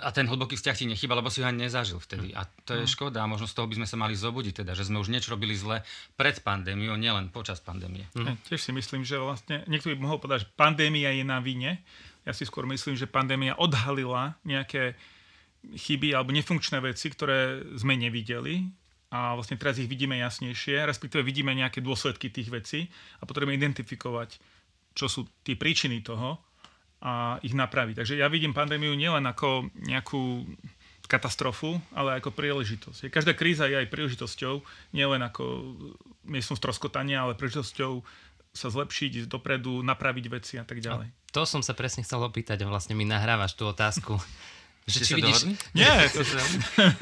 a 0.00 0.08
ten 0.10 0.24
hlboký 0.24 0.56
vzťah 0.56 0.76
ti 0.76 0.86
nechýba, 0.88 1.14
lebo 1.14 1.28
si 1.28 1.44
ho 1.44 1.46
ani 1.46 1.68
nezažil 1.68 2.00
vtedy. 2.00 2.32
A 2.32 2.48
to 2.64 2.74
je 2.74 2.84
mm. 2.84 2.90
škoda. 2.90 3.22
A 3.22 3.30
možno 3.30 3.44
z 3.44 3.54
toho 3.54 3.68
by 3.68 3.76
sme 3.78 3.86
sa 3.86 3.96
mali 4.00 4.16
zobudiť, 4.16 4.64
teda, 4.64 4.72
že 4.72 4.88
sme 4.88 4.98
už 4.98 5.12
niečo 5.12 5.36
robili 5.36 5.52
zle 5.52 5.84
pred 6.16 6.40
pandémiou, 6.40 6.96
nielen 6.96 7.28
počas 7.28 7.60
pandémie. 7.60 8.08
Mm. 8.16 8.26
Ja, 8.26 8.32
tiež 8.48 8.60
si 8.64 8.72
myslím, 8.72 9.04
že 9.04 9.20
vlastne 9.20 9.62
niekto 9.68 9.92
by 9.92 10.00
mohol 10.00 10.18
povedať, 10.18 10.48
že 10.48 10.52
pandémia 10.56 11.12
je 11.12 11.24
na 11.24 11.38
vine. 11.38 11.84
Ja 12.24 12.32
si 12.32 12.48
skôr 12.48 12.64
myslím, 12.68 12.96
že 12.96 13.04
pandémia 13.04 13.56
odhalila 13.60 14.40
nejaké 14.42 14.98
chyby 15.60 16.16
alebo 16.16 16.32
nefunkčné 16.32 16.80
veci, 16.80 17.12
ktoré 17.12 17.60
sme 17.76 17.96
nevideli 17.96 18.64
a 19.10 19.34
vlastne 19.34 19.58
teraz 19.58 19.76
ich 19.76 19.90
vidíme 19.90 20.16
jasnejšie, 20.16 20.86
respektíve 20.86 21.20
vidíme 21.26 21.52
nejaké 21.52 21.82
dôsledky 21.82 22.30
tých 22.30 22.48
vecí 22.48 22.80
a 23.20 23.26
potrebujeme 23.26 23.58
identifikovať, 23.58 24.38
čo 24.94 25.06
sú 25.10 25.26
tie 25.44 25.58
príčiny 25.58 26.00
toho 26.00 26.38
a 27.00 27.40
ich 27.40 27.56
napraviť. 27.56 28.04
Takže 28.04 28.14
ja 28.20 28.28
vidím 28.28 28.52
pandémiu 28.52 28.92
nielen 28.92 29.24
ako 29.24 29.72
nejakú 29.88 30.44
katastrofu, 31.10 31.82
ale 31.90 32.22
ako 32.22 32.30
príležitosť. 32.30 33.10
Každá 33.10 33.34
kríza 33.34 33.66
je 33.66 33.82
aj 33.82 33.90
príležitosťou, 33.90 34.62
nielen 34.94 35.24
ako 35.26 35.74
miestom 36.28 36.54
stroskotania, 36.54 37.26
ale 37.26 37.34
príležitosťou 37.34 38.04
sa 38.54 38.68
zlepšiť, 38.70 39.26
ísť 39.26 39.28
dopredu, 39.30 39.82
napraviť 39.82 40.24
veci 40.30 40.54
a 40.60 40.64
tak 40.66 40.78
ďalej. 40.78 41.10
A 41.10 41.32
to 41.34 41.42
som 41.42 41.62
sa 41.66 41.74
presne 41.74 42.06
chcel 42.06 42.22
opýtať 42.22 42.62
a 42.62 42.70
vlastne 42.70 42.94
mi 42.94 43.02
nahrávaš 43.02 43.58
tú 43.58 43.66
otázku. 43.66 44.14
že 44.90 45.06
či, 45.06 45.18
vidíš, 45.18 45.54
Nie, 45.74 46.06
to 46.14 46.22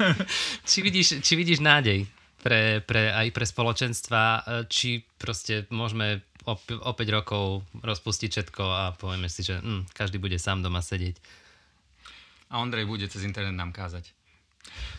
či, 0.69 0.79
vidíš, 0.81 1.21
či 1.21 1.33
vidíš 1.37 1.59
nádej 1.61 2.05
pre, 2.41 2.81
pre, 2.85 3.13
aj 3.13 3.27
pre 3.33 3.45
spoločenstva, 3.45 4.21
či 4.71 5.05
proste 5.17 5.69
môžeme 5.73 6.23
o, 6.45 6.53
o 6.59 6.91
5 6.93 7.17
rokov 7.17 7.63
rozpustiť 7.81 8.29
všetko 8.31 8.63
a 8.63 8.83
povieme 8.95 9.27
si, 9.27 9.43
že 9.43 9.59
hm, 9.59 9.91
každý 9.91 10.21
bude 10.21 10.39
sám 10.39 10.63
doma 10.63 10.79
sedieť. 10.79 11.19
A 12.49 12.63
Ondrej 12.63 12.89
bude 12.89 13.05
cez 13.07 13.25
internet 13.25 13.53
nám 13.53 13.75
kázať. 13.75 14.09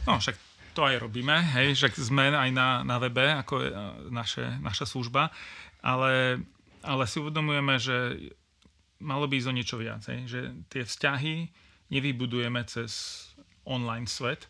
No, 0.06 0.18
však 0.18 0.37
to 0.75 0.87
aj 0.87 1.02
robíme, 1.02 1.35
hej, 1.59 1.75
že 1.75 1.90
sme 1.99 2.30
aj 2.30 2.50
na, 2.54 2.87
na 2.87 2.97
webe, 3.02 3.26
ako 3.26 3.54
je 3.59 3.68
naše, 4.14 4.44
naša 4.62 4.87
služba, 4.87 5.35
ale, 5.82 6.38
ale 6.87 7.02
si 7.11 7.18
uvedomujeme, 7.18 7.75
že 7.76 7.97
malo 9.02 9.26
by 9.26 9.35
ísť 9.35 9.50
o 9.50 9.56
niečo 9.56 9.76
viac, 9.80 10.06
hej, 10.06 10.30
že 10.30 10.40
tie 10.70 10.87
vzťahy 10.87 11.50
nevybudujeme 11.90 12.62
cez 12.70 13.26
online 13.66 14.06
svet, 14.06 14.47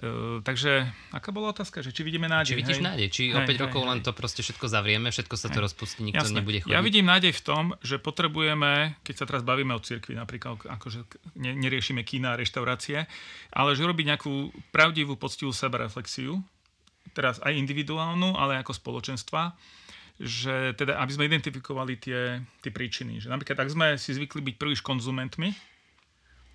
Uh, 0.00 0.40
takže, 0.40 0.88
aká 1.12 1.28
bola 1.28 1.52
otázka? 1.52 1.84
Že 1.84 1.92
či 1.92 2.02
vidíme 2.08 2.24
nádej? 2.24 2.56
Či 2.56 2.56
vidíš 2.56 2.78
hej? 2.80 2.86
nádej? 2.88 3.06
Či 3.12 3.22
hej, 3.28 3.36
o 3.36 3.40
5 3.44 3.52
hej, 3.52 3.58
rokov 3.60 3.82
hej. 3.84 3.88
len 3.92 3.98
to 4.00 4.12
proste 4.16 4.40
všetko 4.40 4.66
zavrieme, 4.72 5.12
všetko 5.12 5.36
sa 5.36 5.52
to 5.52 5.60
rozpustí, 5.60 6.00
nikto 6.00 6.24
Jasné. 6.24 6.40
nebude 6.40 6.64
chodiť? 6.64 6.72
Ja 6.72 6.80
vidím 6.80 7.04
nádej 7.04 7.36
v 7.36 7.42
tom, 7.44 7.64
že 7.84 8.00
potrebujeme, 8.00 8.96
keď 9.04 9.14
sa 9.20 9.24
teraz 9.28 9.44
bavíme 9.44 9.76
o 9.76 9.80
cirkvi 9.84 10.16
napríklad, 10.16 10.64
akože 10.64 11.04
ne, 11.36 11.52
neriešime 11.52 12.00
kína 12.00 12.32
reštaurácie, 12.40 13.04
ale 13.52 13.70
že 13.76 13.84
robiť 13.84 14.16
nejakú 14.16 14.56
pravdivú, 14.72 15.20
poctivú 15.20 15.52
sebereflexiu, 15.52 16.40
teraz 17.12 17.36
aj 17.44 17.52
individuálnu, 17.60 18.40
ale 18.40 18.56
ako 18.56 18.72
spoločenstva, 18.72 19.52
že 20.20 20.76
teda, 20.76 20.96
aby 21.00 21.12
sme 21.12 21.28
identifikovali 21.28 22.00
tie, 22.00 22.40
tie 22.60 22.72
príčiny. 22.72 23.20
Že 23.24 23.36
napríklad, 23.36 23.56
ak 23.64 23.72
sme 23.72 23.86
si 23.96 24.12
zvykli 24.12 24.40
byť 24.40 24.54
príliš 24.56 24.80
konzumentmi, 24.84 25.52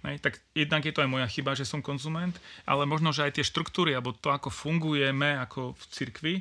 Hej, 0.06 0.22
tak 0.22 0.38
jednak 0.54 0.86
je 0.86 0.94
to 0.94 1.02
aj 1.02 1.10
moja 1.10 1.26
chyba, 1.26 1.58
že 1.58 1.66
som 1.66 1.82
konzument, 1.82 2.38
ale 2.70 2.86
možno, 2.86 3.10
že 3.10 3.26
aj 3.26 3.42
tie 3.42 3.46
štruktúry, 3.46 3.98
alebo 3.98 4.14
to, 4.14 4.30
ako 4.30 4.54
fungujeme 4.54 5.34
ako 5.42 5.74
v 5.74 5.84
cirkvi, 5.90 6.34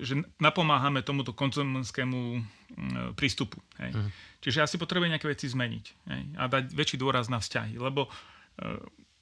že 0.00 0.18
napomáhame 0.40 1.04
tomuto 1.04 1.36
konzumentskému 1.36 2.20
mm, 2.40 3.12
prístupu. 3.14 3.60
Hej. 3.78 3.92
Uh-huh. 3.92 4.10
Čiže 4.42 4.64
asi 4.64 4.76
potrebujem 4.80 5.12
nejaké 5.14 5.28
veci 5.28 5.46
zmeniť 5.46 5.84
hej, 6.08 6.22
a 6.40 6.48
dať 6.48 6.72
väčší 6.74 6.96
dôraz 6.98 7.28
na 7.28 7.38
vzťahy, 7.38 7.78
lebo 7.78 8.08
e, 8.08 8.10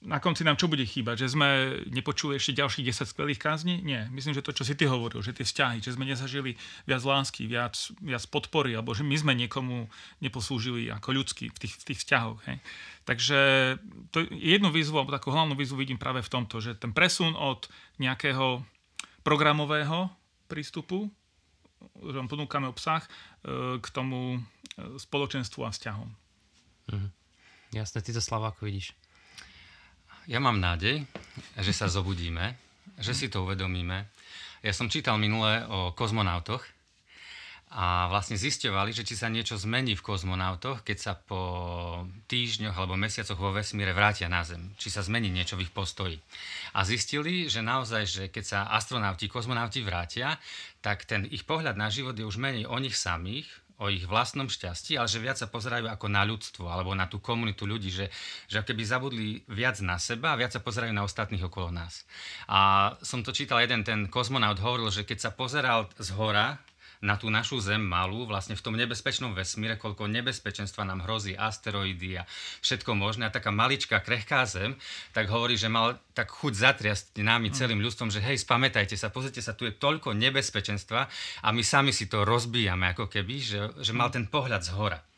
na 0.01 0.17
konci 0.17 0.49
nám 0.49 0.57
čo 0.57 0.65
bude 0.65 0.81
chýbať? 0.81 1.25
Že 1.25 1.29
sme 1.37 1.49
nepočuli 1.93 2.41
ešte 2.41 2.57
ďalších 2.57 2.89
10 2.89 3.13
skvelých 3.13 3.37
kázni? 3.37 3.85
Nie. 3.85 4.09
Myslím, 4.09 4.33
že 4.33 4.41
to, 4.41 4.57
čo 4.57 4.65
si 4.65 4.73
ty 4.73 4.89
hovoril, 4.89 5.21
že 5.21 5.37
tie 5.37 5.45
vzťahy, 5.45 5.85
že 5.85 5.93
sme 5.93 6.09
nezažili 6.09 6.57
viac 6.89 7.05
lásky, 7.05 7.45
viac, 7.45 7.77
viac 8.01 8.25
podpory, 8.33 8.73
alebo 8.73 8.97
že 8.97 9.05
my 9.05 9.13
sme 9.21 9.33
niekomu 9.37 9.93
neposlúžili 10.25 10.89
ako 10.89 11.21
ľudský 11.21 11.53
v 11.53 11.59
tých, 11.61 11.75
v 11.77 11.85
tých 11.93 11.99
vzťahoch. 12.01 12.41
Hej. 12.49 12.59
Takže 13.05 13.39
to 14.09 14.25
jednu 14.33 14.73
výzvu, 14.73 14.97
alebo 14.97 15.13
takú 15.13 15.37
hlavnú 15.37 15.53
výzvu 15.53 15.77
vidím 15.77 16.01
práve 16.01 16.25
v 16.25 16.33
tomto, 16.33 16.65
že 16.65 16.81
ten 16.81 16.97
presun 16.97 17.37
od 17.37 17.69
nejakého 18.01 18.65
programového 19.21 20.09
prístupu, 20.49 21.13
že 22.01 22.25
ponúkame 22.25 22.73
obsah, 22.73 23.05
e, 23.05 23.77
k 23.77 23.87
tomu 23.93 24.37
e, 24.37 24.41
spoločenstvu 24.97 25.61
a 25.61 25.71
vzťahom. 25.77 26.09
Mhm. 26.89 27.09
Jasné, 27.71 28.03
ty 28.03 28.11
to 28.11 28.19
Slava, 28.19 28.57
vidíš? 28.59 29.00
Ja 30.31 30.39
mám 30.39 30.63
nádej, 30.63 31.03
že 31.59 31.75
sa 31.75 31.91
zobudíme, 31.91 32.55
že 33.03 33.19
si 33.19 33.27
to 33.27 33.43
uvedomíme. 33.43 34.07
Ja 34.63 34.71
som 34.71 34.87
čítal 34.87 35.19
minule 35.19 35.67
o 35.67 35.91
kozmonautoch 35.91 36.63
a 37.75 38.07
vlastne 38.07 38.39
zisťovali, 38.39 38.95
že 38.95 39.03
či 39.03 39.19
sa 39.19 39.27
niečo 39.27 39.59
zmení 39.59 39.99
v 39.99 40.07
kozmonautoch, 40.07 40.87
keď 40.87 40.99
sa 41.03 41.13
po 41.19 41.43
týždňoch 42.31 42.79
alebo 42.79 42.95
mesiacoch 42.95 43.43
vo 43.43 43.51
vesmíre 43.51 43.91
vrátia 43.91 44.31
na 44.31 44.47
Zem. 44.47 44.71
Či 44.79 44.95
sa 44.95 45.03
zmení 45.03 45.35
niečo 45.35 45.59
v 45.59 45.67
ich 45.67 45.75
postoji. 45.75 46.23
A 46.79 46.87
zistili, 46.87 47.51
že 47.51 47.59
naozaj, 47.59 48.03
že 48.07 48.23
keď 48.31 48.45
sa 48.47 48.59
astronauti, 48.71 49.27
kozmonauti 49.27 49.83
vrátia, 49.83 50.39
tak 50.79 51.11
ten 51.11 51.27
ich 51.27 51.43
pohľad 51.43 51.75
na 51.75 51.91
život 51.91 52.15
je 52.15 52.23
už 52.23 52.39
menej 52.39 52.71
o 52.71 52.79
nich 52.79 52.95
samých, 52.95 53.51
o 53.81 53.89
ich 53.89 54.05
vlastnom 54.05 54.47
šťastí, 54.47 55.01
ale 55.01 55.09
že 55.09 55.25
viac 55.25 55.41
sa 55.41 55.49
pozerajú 55.49 55.89
ako 55.89 56.07
na 56.13 56.23
ľudstvo 56.29 56.69
alebo 56.69 56.93
na 56.93 57.09
tú 57.09 57.17
komunitu 57.19 57.65
ľudí, 57.65 57.89
že, 57.89 58.13
že 58.47 58.61
keby 58.61 58.83
zabudli 58.85 59.41
viac 59.49 59.81
na 59.81 59.97
seba 59.97 60.37
a 60.37 60.39
viac 60.39 60.53
sa 60.53 60.61
pozerajú 60.61 60.93
na 60.93 61.03
ostatných 61.03 61.41
okolo 61.41 61.73
nás. 61.73 62.05
A 62.45 62.93
som 63.01 63.25
to 63.25 63.33
čítal, 63.33 63.59
jeden 63.65 63.81
ten 63.81 64.07
kozmonaut 64.13 64.61
hovoril, 64.61 64.93
že 64.93 65.09
keď 65.09 65.19
sa 65.19 65.31
pozeral 65.33 65.89
z 65.97 66.13
hora 66.13 66.61
na 67.01 67.17
tú 67.17 67.33
našu 67.33 67.61
Zem 67.65 67.81
malú, 67.81 68.29
vlastne 68.29 68.57
v 68.57 68.65
tom 68.65 68.77
nebezpečnom 68.77 69.33
vesmíre, 69.33 69.81
koľko 69.81 70.05
nebezpečenstva 70.09 70.85
nám 70.85 71.09
hrozí, 71.09 71.33
asteroidy 71.33 72.21
a 72.21 72.29
všetko 72.61 72.93
možné. 72.93 73.29
A 73.29 73.35
taká 73.35 73.49
maličká, 73.49 74.05
krehká 74.05 74.45
Zem, 74.45 74.77
tak 75.17 75.33
hovorí, 75.33 75.57
že 75.57 75.73
mal 75.73 75.97
tak 76.13 76.29
chuť 76.31 76.53
zatriasť 76.53 77.05
nami 77.25 77.49
mm. 77.51 77.57
celým 77.57 77.81
ľudstvom, 77.81 78.13
že 78.13 78.21
hej, 78.21 78.45
spamätajte 78.45 79.01
sa, 79.01 79.09
pozrite 79.09 79.41
sa, 79.41 79.57
tu 79.57 79.65
je 79.65 79.73
toľko 79.73 80.13
nebezpečenstva 80.13 81.01
a 81.45 81.49
my 81.51 81.63
sami 81.65 81.91
si 81.91 82.07
to 82.07 82.29
rozbíjame, 82.29 82.93
ako 82.93 83.09
keby, 83.09 83.35
že, 83.41 83.61
že 83.81 83.93
mal 83.97 84.13
ten 84.13 84.29
pohľad 84.29 84.61
z 84.61 84.73
hora. 84.77 85.10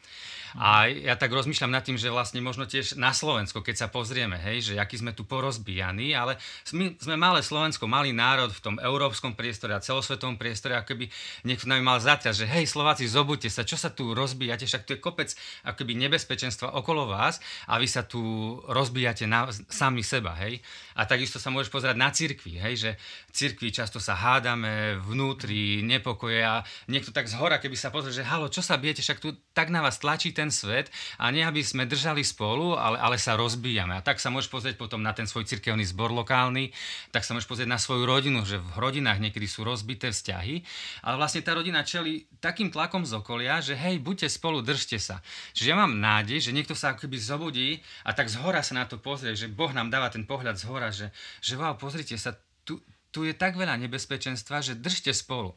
A 0.58 0.88
ja 0.88 1.16
tak 1.16 1.32
rozmýšľam 1.32 1.72
nad 1.72 1.84
tým, 1.84 1.96
že 1.96 2.12
vlastne 2.12 2.44
možno 2.44 2.68
tiež 2.68 3.00
na 3.00 3.16
Slovensko, 3.16 3.64
keď 3.64 3.86
sa 3.86 3.88
pozrieme, 3.88 4.36
hej, 4.36 4.72
že 4.72 4.74
aký 4.76 5.00
sme 5.00 5.16
tu 5.16 5.24
porozbíjaní, 5.24 6.12
ale 6.12 6.36
my 6.76 6.96
sme 7.00 7.16
malé 7.16 7.40
Slovensko, 7.40 7.88
malý 7.88 8.12
národ 8.12 8.52
v 8.52 8.60
tom 8.60 8.76
európskom 8.76 9.32
priestore 9.32 9.72
a 9.72 9.80
celosvetovom 9.80 10.36
priestore, 10.36 10.76
ako 10.76 10.96
keby 10.96 11.04
niekto 11.48 11.68
nám 11.68 11.80
mal 11.80 11.98
zaťať, 12.00 12.44
že 12.44 12.46
hej, 12.48 12.68
Slováci, 12.68 13.08
zobudte 13.08 13.48
sa, 13.48 13.64
čo 13.64 13.80
sa 13.80 13.92
tu 13.92 14.12
rozbíjate, 14.12 14.68
však 14.68 14.84
tu 14.84 14.92
je 14.96 15.00
kopec 15.00 15.32
akoby 15.64 15.96
nebezpečenstva 15.96 16.76
okolo 16.76 17.08
vás 17.08 17.40
a 17.68 17.80
vy 17.80 17.88
sa 17.88 18.04
tu 18.04 18.20
rozbíjate 18.68 19.24
na, 19.24 19.48
sami 19.72 20.04
seba, 20.04 20.36
hej. 20.44 20.60
A 20.96 21.08
takisto 21.08 21.40
sa 21.40 21.48
môžeš 21.48 21.72
pozerať 21.72 21.96
na 21.96 22.12
cirkvi, 22.12 22.60
hej, 22.60 22.74
že 22.76 22.90
cirkvi 23.32 23.72
často 23.72 23.96
sa 24.00 24.12
hádame 24.18 25.00
vnútri, 25.00 25.80
nepokoje 25.80 26.44
a 26.44 26.60
niekto 26.88 27.14
tak 27.14 27.28
z 27.28 27.36
hora, 27.40 27.56
keby 27.56 27.76
sa 27.76 27.88
pozrie, 27.88 28.12
že 28.12 28.26
halo, 28.26 28.52
čo 28.52 28.60
sa 28.60 28.76
bijete, 28.76 29.00
však 29.00 29.18
tu 29.20 29.32
tak 29.52 29.68
na 29.68 29.84
vás 29.84 30.00
tlačí 30.00 30.32
ten 30.32 30.41
svet 30.48 30.88
a 31.20 31.28
nie 31.28 31.44
aby 31.44 31.60
sme 31.60 31.84
držali 31.84 32.24
spolu, 32.24 32.74
ale, 32.74 32.96
ale 32.98 33.20
sa 33.20 33.36
rozbíjame. 33.36 33.94
A 33.94 34.02
tak 34.02 34.18
sa 34.18 34.32
môžeš 34.32 34.48
pozrieť 34.48 34.80
potom 34.80 35.04
na 35.04 35.12
ten 35.12 35.28
svoj 35.28 35.44
cirkevný 35.44 35.84
zbor 35.84 36.10
lokálny, 36.10 36.72
tak 37.12 37.22
sa 37.22 37.36
môžeš 37.36 37.46
pozrieť 37.46 37.68
na 37.68 37.78
svoju 37.78 38.08
rodinu, 38.08 38.42
že 38.48 38.58
v 38.58 38.70
rodinách 38.80 39.20
niekedy 39.20 39.44
sú 39.44 39.62
rozbité 39.62 40.10
vzťahy, 40.10 40.64
ale 41.04 41.14
vlastne 41.20 41.44
tá 41.44 41.52
rodina 41.52 41.84
čeli 41.84 42.26
takým 42.40 42.72
tlakom 42.72 43.04
z 43.04 43.12
okolia, 43.20 43.60
že 43.60 43.76
hej, 43.76 44.00
buďte 44.00 44.32
spolu, 44.32 44.64
držte 44.64 44.96
sa. 44.96 45.20
Čiže 45.52 45.70
ja 45.70 45.76
mám 45.76 46.00
nádej, 46.00 46.48
že 46.48 46.54
niekto 46.56 46.72
sa 46.72 46.96
ako 46.96 47.04
keby 47.06 47.18
zobudí 47.20 47.68
a 48.08 48.16
tak 48.16 48.32
z 48.32 48.40
hora 48.40 48.64
sa 48.64 48.72
na 48.78 48.88
to 48.88 48.96
pozrie, 48.96 49.36
že 49.36 49.52
Boh 49.52 49.70
nám 49.70 49.92
dáva 49.92 50.08
ten 50.08 50.24
pohľad 50.24 50.56
z 50.56 50.64
hora, 50.66 50.88
že, 50.88 51.12
že 51.44 51.60
wow, 51.60 51.76
pozrite 51.76 52.16
sa, 52.16 52.32
tu, 52.64 52.80
tu 53.12 53.28
je 53.28 53.36
tak 53.36 53.60
veľa 53.60 53.76
nebezpečenstva, 53.84 54.64
že 54.64 54.78
držte 54.78 55.12
spolu. 55.12 55.52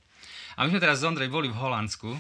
A 0.55 0.63
my 0.63 0.71
sme 0.71 0.79
teraz 0.79 1.03
z 1.03 1.11
Ondrej 1.11 1.27
boli 1.27 1.51
v 1.51 1.59
Holandsku 1.59 2.15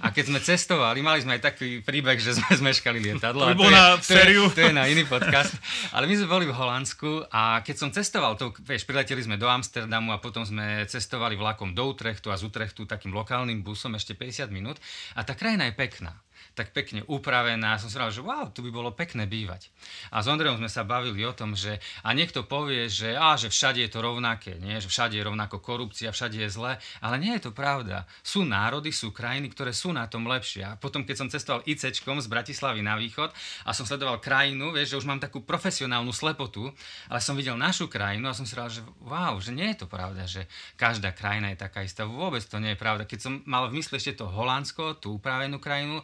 a 0.00 0.14
keď 0.14 0.24
sme 0.30 0.38
cestovali, 0.40 1.04
mali 1.04 1.20
sme 1.20 1.36
aj 1.36 1.52
taký 1.52 1.84
príbeh, 1.84 2.16
že 2.16 2.38
sme 2.38 2.48
zmeškali 2.64 2.98
lietadlo. 3.02 3.44
To 3.44 3.52
by 3.52 3.58
bol 3.58 3.68
na 3.68 4.00
to, 4.00 4.16
je, 4.16 4.40
to, 4.56 4.60
je, 4.64 4.72
na 4.72 4.88
iný 4.88 5.04
podcast. 5.04 5.52
Ale 5.92 6.08
my 6.08 6.14
sme 6.16 6.28
boli 6.30 6.44
v 6.48 6.54
Holandsku 6.56 7.28
a 7.28 7.60
keď 7.60 7.76
som 7.76 7.90
cestoval, 7.92 8.40
to, 8.40 8.56
vieš, 8.64 8.88
prileteli 8.88 9.20
sme 9.20 9.36
do 9.36 9.50
Amsterdamu 9.50 10.14
a 10.14 10.22
potom 10.22 10.46
sme 10.46 10.88
cestovali 10.88 11.36
vlakom 11.36 11.76
do 11.76 11.84
Utrechtu 11.84 12.32
a 12.32 12.38
z 12.40 12.48
Utrechtu 12.48 12.88
takým 12.88 13.12
lokálnym 13.12 13.60
busom 13.60 13.92
ešte 13.98 14.16
50 14.16 14.48
minút. 14.48 14.80
A 15.18 15.26
tá 15.26 15.36
krajina 15.36 15.68
je 15.68 15.74
pekná 15.76 16.14
tak 16.54 16.70
pekne 16.70 17.02
upravená. 17.10 17.76
Som 17.82 17.90
si 17.90 17.98
že 17.98 18.22
wow, 18.22 18.48
tu 18.54 18.62
by 18.62 18.70
bolo 18.70 18.94
pekné 18.94 19.26
bývať. 19.26 19.68
A 20.14 20.22
s 20.22 20.30
Ondrejom 20.30 20.62
sme 20.62 20.70
sa 20.70 20.86
bavili 20.86 21.26
o 21.26 21.34
tom, 21.34 21.58
že 21.58 21.82
a 22.06 22.14
niekto 22.14 22.46
povie, 22.46 22.86
že, 22.86 23.18
á, 23.18 23.34
že 23.34 23.50
všade 23.50 23.82
je 23.82 23.90
to 23.90 24.00
rovnaké, 24.00 24.56
nie? 24.62 24.78
že 24.78 24.86
všade 24.86 25.18
je 25.18 25.26
rovnako 25.26 25.58
korupcia, 25.58 26.14
všade 26.14 26.38
je 26.38 26.48
zle, 26.48 26.78
ale 27.02 27.16
nie 27.18 27.34
je 27.36 27.50
to 27.50 27.52
pravda. 27.52 28.06
Sú 28.22 28.46
národy, 28.46 28.94
sú 28.94 29.10
krajiny, 29.10 29.50
ktoré 29.50 29.74
sú 29.74 29.90
na 29.90 30.06
tom 30.06 30.30
lepšie. 30.30 30.62
A 30.62 30.78
potom, 30.78 31.02
keď 31.02 31.16
som 31.18 31.28
cestoval 31.28 31.66
ICčkom 31.66 32.22
z 32.22 32.30
Bratislavy 32.30 32.80
na 32.80 32.94
východ 32.94 33.34
a 33.66 33.70
som 33.74 33.84
sledoval 33.84 34.22
krajinu, 34.22 34.70
vieš, 34.70 34.94
že 34.94 35.00
už 35.02 35.10
mám 35.10 35.18
takú 35.18 35.42
profesionálnu 35.42 36.14
slepotu, 36.14 36.70
ale 37.10 37.18
som 37.18 37.34
videl 37.34 37.58
našu 37.58 37.90
krajinu 37.90 38.30
a 38.30 38.36
som 38.36 38.46
si 38.46 38.54
že 38.54 38.86
wow, 39.02 39.34
že 39.42 39.50
nie 39.50 39.74
je 39.74 39.82
to 39.82 39.86
pravda, 39.90 40.30
že 40.30 40.46
každá 40.78 41.10
krajina 41.10 41.50
je 41.50 41.58
taká 41.58 41.82
istá. 41.82 42.06
Vôbec 42.06 42.46
to 42.46 42.62
nie 42.62 42.72
je 42.72 42.78
pravda. 42.78 43.02
Keď 43.02 43.18
som 43.18 43.42
mal 43.50 43.66
v 43.66 43.82
mysli 43.82 43.98
ešte 43.98 44.22
to 44.22 44.30
Holandsko, 44.30 45.02
tú 45.02 45.18
upravenú 45.18 45.58
krajinu 45.58 46.00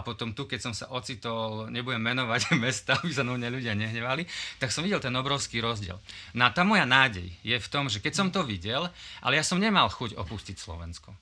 potom 0.00 0.34
tu, 0.34 0.48
keď 0.48 0.60
som 0.70 0.74
sa 0.74 0.90
ocitol, 0.90 1.70
nebudem 1.70 2.02
menovať 2.02 2.54
mesta, 2.64 2.98
aby 2.98 3.12
sa 3.12 3.22
mňa 3.22 3.50
ľudia 3.52 3.76
nehnevali, 3.76 4.26
tak 4.58 4.72
som 4.72 4.82
videl 4.82 4.98
ten 4.98 5.14
obrovský 5.14 5.60
rozdiel. 5.60 6.00
No 6.34 6.48
a 6.48 6.50
tá 6.50 6.66
moja 6.66 6.88
nádej 6.88 7.30
je 7.44 7.56
v 7.60 7.70
tom, 7.70 7.86
že 7.86 8.02
keď 8.02 8.12
som 8.16 8.28
to 8.32 8.42
videl, 8.42 8.90
ale 9.22 9.38
ja 9.38 9.44
som 9.44 9.60
nemal 9.60 9.86
chuť 9.92 10.16
opustiť 10.16 10.56
Slovensko. 10.56 11.14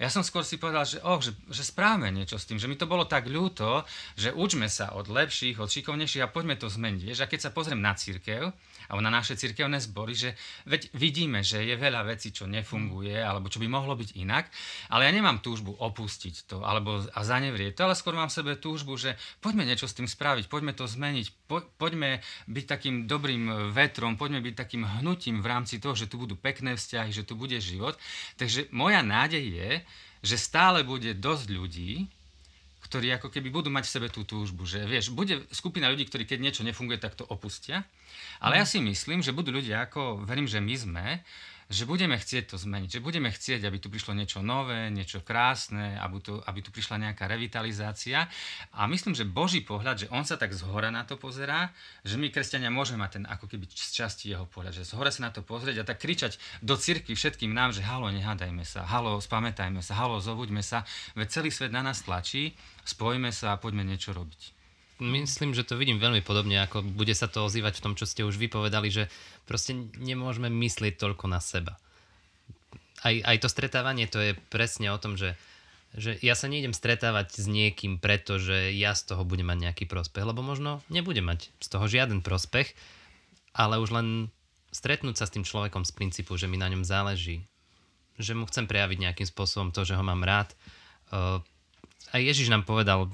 Ja 0.00 0.08
som 0.08 0.24
skôr 0.24 0.40
si 0.40 0.56
povedal, 0.56 0.88
že, 0.88 1.04
oh, 1.04 1.20
že, 1.20 1.36
že 1.52 1.60
správame 1.60 2.08
niečo 2.08 2.40
s 2.40 2.48
tým, 2.48 2.56
že 2.56 2.64
mi 2.64 2.80
to 2.80 2.88
bolo 2.88 3.04
tak 3.04 3.28
ľúto, 3.28 3.84
že 4.16 4.32
učme 4.32 4.72
sa 4.72 4.96
od 4.96 5.12
lepších, 5.12 5.60
od 5.60 5.68
šikovnejších 5.68 6.24
a 6.24 6.32
poďme 6.32 6.56
to 6.56 6.72
zmeniť. 6.72 7.12
a 7.12 7.28
keď 7.28 7.40
sa 7.48 7.50
pozriem 7.52 7.84
na 7.84 7.92
církev, 7.92 8.56
alebo 8.88 9.00
na 9.02 9.12
naše 9.12 9.34
cirkevné 9.34 9.80
zbory, 9.82 10.14
že 10.14 10.30
veď 10.68 10.92
vidíme, 10.94 11.40
že 11.40 11.64
je 11.64 11.76
veľa 11.76 12.06
vecí, 12.06 12.30
čo 12.30 12.46
nefunguje, 12.48 13.16
alebo 13.18 13.50
čo 13.50 13.58
by 13.58 13.68
mohlo 13.68 13.96
byť 13.96 14.16
inak, 14.20 14.48
ale 14.92 15.08
ja 15.08 15.12
nemám 15.12 15.40
túžbu 15.42 15.74
opustiť 15.74 16.50
to, 16.50 16.62
alebo 16.62 17.02
a 17.02 17.20
zanevrieť 17.24 17.78
to, 17.78 17.84
ale 17.88 17.98
skôr 17.98 18.14
mám 18.14 18.28
v 18.28 18.38
sebe 18.38 18.52
túžbu, 18.56 18.96
že 18.96 19.18
poďme 19.40 19.66
niečo 19.66 19.90
s 19.90 19.96
tým 19.96 20.08
spraviť, 20.08 20.46
poďme 20.46 20.72
to 20.76 20.84
zmeniť, 20.84 21.26
po, 21.46 21.62
poďme 21.76 22.20
byť 22.46 22.64
takým 22.64 22.96
dobrým 23.10 23.72
vetrom, 23.72 24.14
poďme 24.20 24.42
byť 24.42 24.54
takým 24.54 24.82
hnutím 24.84 25.40
v 25.40 25.50
rámci 25.50 25.78
toho, 25.78 25.96
že 25.96 26.10
tu 26.10 26.20
budú 26.20 26.34
pekné 26.38 26.74
vzťahy, 26.74 27.10
že 27.12 27.26
tu 27.26 27.38
bude 27.38 27.56
život. 27.58 27.98
Takže 28.36 28.70
moja 28.74 29.00
nádej 29.00 29.44
je, 29.44 29.70
že 30.26 30.36
stále 30.40 30.82
bude 30.82 31.14
dosť 31.14 31.46
ľudí, 31.52 31.92
ktorí 32.86 33.10
ako 33.18 33.28
keby 33.34 33.50
budú 33.50 33.68
mať 33.68 33.84
v 33.90 33.94
sebe 33.98 34.08
tú 34.08 34.22
túžbu, 34.22 34.62
že 34.62 34.86
vieš, 34.86 35.10
bude 35.10 35.42
skupina 35.50 35.90
ľudí, 35.90 36.06
ktorí 36.06 36.22
keď 36.22 36.38
niečo 36.38 36.62
nefunguje, 36.62 37.02
tak 37.02 37.18
to 37.18 37.26
opustia. 37.26 37.82
Ale 38.38 38.56
mm. 38.56 38.60
ja 38.62 38.64
si 38.64 38.78
myslím, 38.78 39.20
že 39.20 39.34
budú 39.34 39.50
ľudia, 39.50 39.90
ako 39.90 40.22
verím, 40.22 40.46
že 40.46 40.62
my 40.62 40.74
sme, 40.78 41.06
že 41.66 41.82
budeme 41.82 42.14
chcieť 42.14 42.54
to 42.54 42.56
zmeniť, 42.56 42.98
že 42.98 43.00
budeme 43.02 43.26
chcieť, 43.26 43.66
aby 43.66 43.82
tu 43.82 43.90
prišlo 43.90 44.14
niečo 44.14 44.38
nové, 44.38 44.86
niečo 44.94 45.18
krásne, 45.26 45.98
aby 45.98 46.16
tu, 46.22 46.38
aby 46.38 46.58
tu 46.62 46.70
prišla 46.70 47.10
nejaká 47.10 47.26
revitalizácia. 47.26 48.30
A 48.78 48.86
myslím, 48.86 49.18
že 49.18 49.26
Boží 49.26 49.66
pohľad, 49.66 50.06
že 50.06 50.10
on 50.14 50.22
sa 50.22 50.38
tak 50.38 50.54
zhora 50.54 50.94
na 50.94 51.02
to 51.02 51.18
pozerá, 51.18 51.74
že 52.06 52.14
my, 52.14 52.30
kresťania, 52.30 52.70
môžeme 52.70 53.02
mať 53.02 53.18
ten 53.18 53.24
ako 53.26 53.50
keby 53.50 53.66
z 53.66 53.90
časti 53.90 54.30
jeho 54.30 54.46
pohľad, 54.46 54.78
že 54.78 54.86
zhora 54.86 55.10
sa 55.10 55.26
na 55.26 55.34
to 55.34 55.42
pozrieť 55.42 55.82
a 55.82 55.88
tak 55.90 55.98
kričať 55.98 56.38
do 56.62 56.78
cirkvi 56.78 57.18
všetkým 57.18 57.50
nám, 57.50 57.74
že 57.74 57.82
halo, 57.82 58.14
nehádajme 58.14 58.62
sa, 58.62 58.86
halo, 58.86 59.18
spamätajme 59.18 59.82
sa, 59.82 59.98
halo, 59.98 60.22
zobuďme 60.22 60.62
sa, 60.62 60.86
veď 61.18 61.28
celý 61.42 61.50
svet 61.50 61.74
na 61.74 61.82
nás 61.82 62.06
tlačí, 62.06 62.54
spojme 62.86 63.34
sa 63.34 63.58
a 63.58 63.60
poďme 63.60 63.82
niečo 63.82 64.14
robiť. 64.14 64.55
Myslím, 64.96 65.52
že 65.52 65.68
to 65.68 65.76
vidím 65.76 66.00
veľmi 66.00 66.24
podobne, 66.24 66.56
ako 66.64 66.80
bude 66.80 67.12
sa 67.12 67.28
to 67.28 67.44
ozývať 67.44 67.80
v 67.80 67.84
tom, 67.84 67.94
čo 68.00 68.08
ste 68.08 68.24
už 68.24 68.40
vypovedali, 68.40 68.88
že 68.88 69.12
proste 69.44 69.76
nemôžeme 70.00 70.48
myslieť 70.48 70.96
toľko 70.96 71.28
na 71.28 71.36
seba. 71.36 71.76
Aj, 73.04 73.12
aj 73.12 73.36
to 73.44 73.48
stretávanie, 73.52 74.08
to 74.08 74.16
je 74.24 74.32
presne 74.48 74.88
o 74.88 74.96
tom, 74.96 75.20
že, 75.20 75.36
že 75.92 76.16
ja 76.24 76.32
sa 76.32 76.48
nejdem 76.48 76.72
stretávať 76.72 77.36
s 77.36 77.44
niekým, 77.44 78.00
pretože 78.00 78.72
ja 78.72 78.96
z 78.96 79.12
toho 79.12 79.28
budem 79.28 79.52
mať 79.52 79.68
nejaký 79.68 79.84
prospech, 79.84 80.24
lebo 80.24 80.40
možno 80.40 80.80
nebudem 80.88 81.28
mať 81.28 81.52
z 81.60 81.68
toho 81.68 81.84
žiaden 81.84 82.24
prospech, 82.24 82.72
ale 83.52 83.76
už 83.76 83.92
len 83.92 84.32
stretnúť 84.72 85.20
sa 85.20 85.28
s 85.28 85.34
tým 85.36 85.44
človekom 85.44 85.84
z 85.84 85.92
princípu, 85.92 86.40
že 86.40 86.48
mi 86.48 86.56
na 86.56 86.72
ňom 86.72 86.88
záleží, 86.88 87.44
že 88.16 88.32
mu 88.32 88.48
chcem 88.48 88.64
prejaviť 88.64 88.96
nejakým 88.96 89.28
spôsobom 89.28 89.76
to, 89.76 89.84
že 89.84 89.92
ho 89.92 90.00
mám 90.00 90.24
rád, 90.24 90.56
aj 92.14 92.22
Ježiš 92.22 92.48
nám 92.48 92.62
povedal 92.62 93.10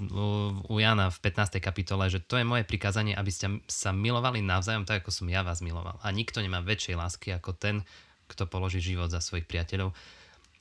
u 0.69 0.77
Jana 0.77 1.09
v 1.09 1.19
15. 1.25 1.59
kapitole, 1.59 2.13
že 2.13 2.21
to 2.21 2.37
je 2.37 2.45
moje 2.45 2.63
prikázanie, 2.63 3.17
aby 3.17 3.33
ste 3.33 3.59
sa 3.67 3.91
milovali 3.91 4.45
navzájom 4.45 4.85
tak, 4.85 5.03
ako 5.03 5.11
som 5.11 5.27
ja 5.33 5.41
vás 5.41 5.65
miloval. 5.65 5.97
A 6.05 6.13
nikto 6.13 6.45
nemá 6.45 6.61
väčšej 6.61 6.95
lásky 6.95 7.29
ako 7.33 7.57
ten, 7.57 7.83
kto 8.29 8.45
položí 8.47 8.85
život 8.85 9.09
za 9.09 9.25
svojich 9.25 9.49
priateľov. 9.49 9.97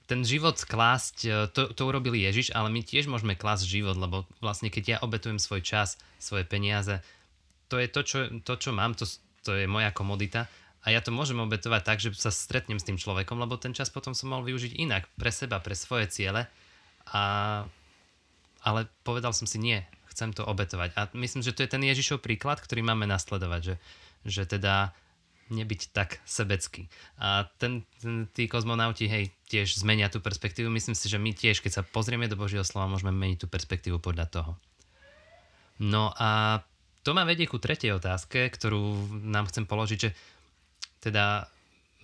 Ten 0.07 0.23
život 0.27 0.59
klásť, 0.59 1.17
e, 1.23 1.29
to, 1.51 1.71
to 1.71 1.81
urobili 1.87 2.23
Ježiš, 2.23 2.51
ale 2.51 2.67
my 2.67 2.83
tiež 2.83 3.07
môžeme 3.07 3.37
klásť 3.37 3.63
život, 3.67 3.95
lebo 3.95 4.27
vlastne 4.43 4.67
keď 4.67 4.83
ja 4.83 4.97
obetujem 5.03 5.39
svoj 5.39 5.63
čas, 5.63 5.95
svoje 6.19 6.43
peniaze, 6.43 6.99
to 7.71 7.79
je 7.79 7.87
to, 7.87 8.01
čo, 8.03 8.17
to, 8.43 8.53
čo 8.59 8.75
mám, 8.75 8.91
to, 8.95 9.07
to 9.43 9.55
je 9.55 9.71
moja 9.71 9.95
komodita 9.95 10.51
a 10.81 10.89
ja 10.89 10.99
to 10.99 11.13
môžem 11.13 11.37
obetovať 11.37 11.81
tak, 11.85 11.97
že 12.01 12.09
sa 12.17 12.33
stretnem 12.33 12.81
s 12.81 12.87
tým 12.87 12.97
človekom, 12.97 13.37
lebo 13.37 13.55
ten 13.55 13.71
čas 13.71 13.93
potom 13.93 14.17
som 14.17 14.33
mohol 14.33 14.49
využiť 14.49 14.81
inak, 14.81 15.05
pre 15.15 15.29
seba, 15.29 15.61
pre 15.61 15.77
svoje 15.77 16.09
ciele 16.09 16.49
a 17.07 17.21
ale 18.61 18.89
povedal 19.01 19.33
som 19.33 19.49
si 19.49 19.57
nie, 19.57 19.81
chcem 20.11 20.35
to 20.35 20.45
obetovať. 20.45 20.93
A 20.93 21.09
myslím, 21.17 21.41
že 21.41 21.55
to 21.55 21.63
je 21.65 21.71
ten 21.71 21.81
Ježišov 21.81 22.21
príklad, 22.21 22.61
ktorý 22.61 22.85
máme 22.85 23.09
nasledovať, 23.09 23.61
že, 23.63 23.75
že 24.27 24.43
teda 24.45 24.93
nebyť 25.51 25.91
tak 25.91 26.23
sebecký. 26.23 26.87
A 27.19 27.51
ten, 27.59 27.83
ten, 27.99 28.27
tí 28.31 28.47
kozmonauti, 28.47 29.11
hej, 29.11 29.35
tiež 29.51 29.83
zmenia 29.83 30.07
tú 30.07 30.23
perspektívu. 30.23 30.71
Myslím 30.71 30.95
si, 30.95 31.11
že 31.11 31.19
my 31.19 31.35
tiež, 31.35 31.59
keď 31.59 31.71
sa 31.71 31.83
pozrieme 31.83 32.31
do 32.31 32.39
Božieho 32.39 32.63
slova, 32.63 32.87
môžeme 32.87 33.11
meniť 33.11 33.45
tú 33.45 33.47
perspektívu 33.51 33.99
podľa 33.99 34.25
toho. 34.31 34.51
No 35.83 36.15
a 36.15 36.61
to 37.03 37.11
ma 37.11 37.27
vedie 37.27 37.49
ku 37.49 37.59
tretej 37.59 37.97
otázke, 37.97 38.47
ktorú 38.47 39.11
nám 39.27 39.51
chcem 39.51 39.67
položiť, 39.67 39.99
že 39.99 40.15
teda 41.03 41.49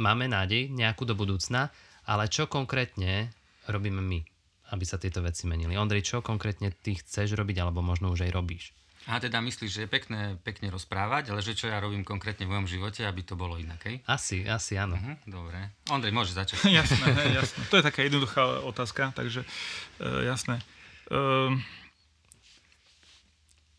máme 0.02 0.28
nádej 0.28 0.74
nejakú 0.74 1.06
do 1.06 1.14
budúcna, 1.14 1.70
ale 2.04 2.28
čo 2.28 2.50
konkrétne 2.50 3.32
robíme 3.70 4.02
my? 4.02 4.37
Aby 4.72 4.84
sa 4.84 5.00
tieto 5.00 5.24
veci 5.24 5.48
menili. 5.48 5.80
Ondrej, 5.80 6.04
čo 6.04 6.26
konkrétne 6.26 6.72
ty 6.72 6.98
chceš 7.00 7.36
robiť, 7.38 7.64
alebo 7.64 7.80
možno 7.80 8.12
už 8.12 8.28
aj 8.28 8.32
robíš? 8.36 8.76
A 9.08 9.24
teda 9.24 9.40
myslíš, 9.40 9.72
že 9.72 9.82
je 9.88 9.90
pekné, 9.90 10.36
pekne 10.44 10.68
rozprávať, 10.68 11.32
ale 11.32 11.40
že 11.40 11.56
čo 11.56 11.72
ja 11.72 11.80
robím 11.80 12.04
konkrétne 12.04 12.44
v 12.44 12.52
mojom 12.52 12.68
živote, 12.68 13.08
aby 13.08 13.24
to 13.24 13.40
bolo 13.40 13.56
inak, 13.56 13.80
hej? 13.88 14.04
Asi, 14.04 14.44
asi 14.44 14.76
áno. 14.76 15.00
Uh-huh, 15.00 15.16
dobre. 15.24 15.72
Ondrej, 15.88 16.12
môže 16.12 16.36
začať. 16.36 16.68
jasné, 16.84 17.16
hej, 17.16 17.40
jasné. 17.40 17.62
To 17.72 17.80
je 17.80 17.88
taká 17.88 18.04
jednoduchá 18.04 18.68
otázka, 18.68 19.16
takže 19.16 19.48
uh, 19.48 20.28
jasné. 20.28 20.60
Uh, 21.08 21.56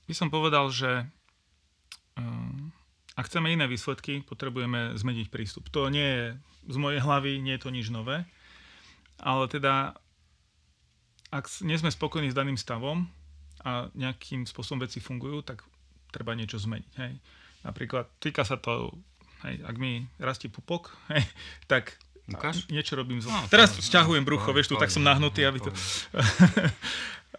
by 0.08 0.14
som 0.16 0.32
povedal, 0.32 0.72
že 0.72 1.04
uh, 2.16 3.20
ak 3.20 3.28
chceme 3.28 3.52
iné 3.52 3.68
výsledky, 3.68 4.24
potrebujeme 4.24 4.96
zmeniť 4.96 5.28
prístup. 5.28 5.68
To 5.76 5.92
nie 5.92 6.08
je 6.08 6.24
z 6.72 6.76
mojej 6.80 7.04
hlavy, 7.04 7.36
nie 7.36 7.60
je 7.60 7.62
to 7.68 7.74
nič 7.74 7.92
nové, 7.92 8.24
ale 9.20 9.44
teda 9.52 9.92
ak 11.28 11.44
nie 11.64 11.76
sme 11.76 11.92
spokojní 11.92 12.32
s 12.32 12.36
daným 12.36 12.56
stavom 12.56 13.04
a 13.64 13.92
nejakým 13.92 14.48
spôsobom 14.48 14.84
veci 14.84 15.02
fungujú, 15.02 15.44
tak 15.44 15.64
treba 16.08 16.32
niečo 16.32 16.56
zmeniť. 16.56 16.92
Hej. 16.96 17.12
Napríklad 17.66 18.08
týka 18.22 18.46
sa 18.46 18.56
to, 18.56 18.94
hej, 19.44 19.60
ak 19.66 19.76
mi 19.76 20.08
rastie 20.16 20.48
pupok, 20.48 20.94
hej, 21.12 21.24
tak 21.68 21.98
Ukáž? 22.28 22.68
niečo 22.72 22.96
robím 22.96 23.20
zle. 23.20 23.32
No, 23.32 23.44
Teraz 23.48 23.76
sťahujem 23.76 24.24
brucho, 24.24 24.52
vieš, 24.52 24.72
tu 24.72 24.76
tak 24.76 24.92
som 24.92 25.04
nahnutý, 25.04 25.44
aby 25.44 25.60
to... 25.60 25.70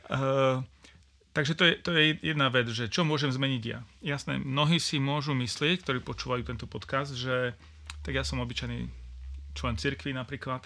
uh, 0.10 0.62
takže 1.36 1.54
to 1.58 1.64
je, 1.66 1.74
to 1.82 1.90
je 1.94 2.18
jedna 2.22 2.50
vec, 2.50 2.70
že 2.70 2.90
čo 2.90 3.06
môžem 3.06 3.30
zmeniť 3.30 3.64
ja. 3.66 3.80
Jasné, 4.02 4.42
mnohí 4.42 4.82
si 4.82 4.98
môžu 4.98 5.34
myslieť, 5.38 5.86
ktorí 5.86 6.02
počúvajú 6.02 6.46
tento 6.46 6.66
podcast, 6.66 7.14
že 7.14 7.54
tak 8.02 8.18
ja 8.18 8.26
som 8.26 8.42
obyčajný 8.42 8.90
člen 9.54 9.76
cirkvi 9.78 10.14
napríklad, 10.14 10.66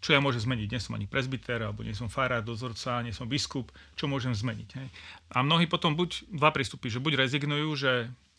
čo 0.00 0.12
ja 0.12 0.20
môžem 0.20 0.44
zmeniť. 0.44 0.68
Nie 0.70 0.82
som 0.82 0.94
ani 0.94 1.08
prezbiter, 1.08 1.60
alebo 1.62 1.82
nie 1.82 1.96
som 1.96 2.12
farár, 2.12 2.44
dozorca, 2.44 3.02
nie 3.02 3.16
som 3.16 3.26
biskup, 3.26 3.72
čo 3.96 4.06
môžem 4.06 4.36
zmeniť. 4.36 4.70
Hej. 4.76 4.88
A 5.32 5.42
mnohí 5.42 5.66
potom 5.66 5.96
buď 5.96 6.28
dva 6.30 6.52
prístupy, 6.52 6.92
že 6.92 7.02
buď 7.02 7.26
rezignujú, 7.26 7.68
že 7.74 7.92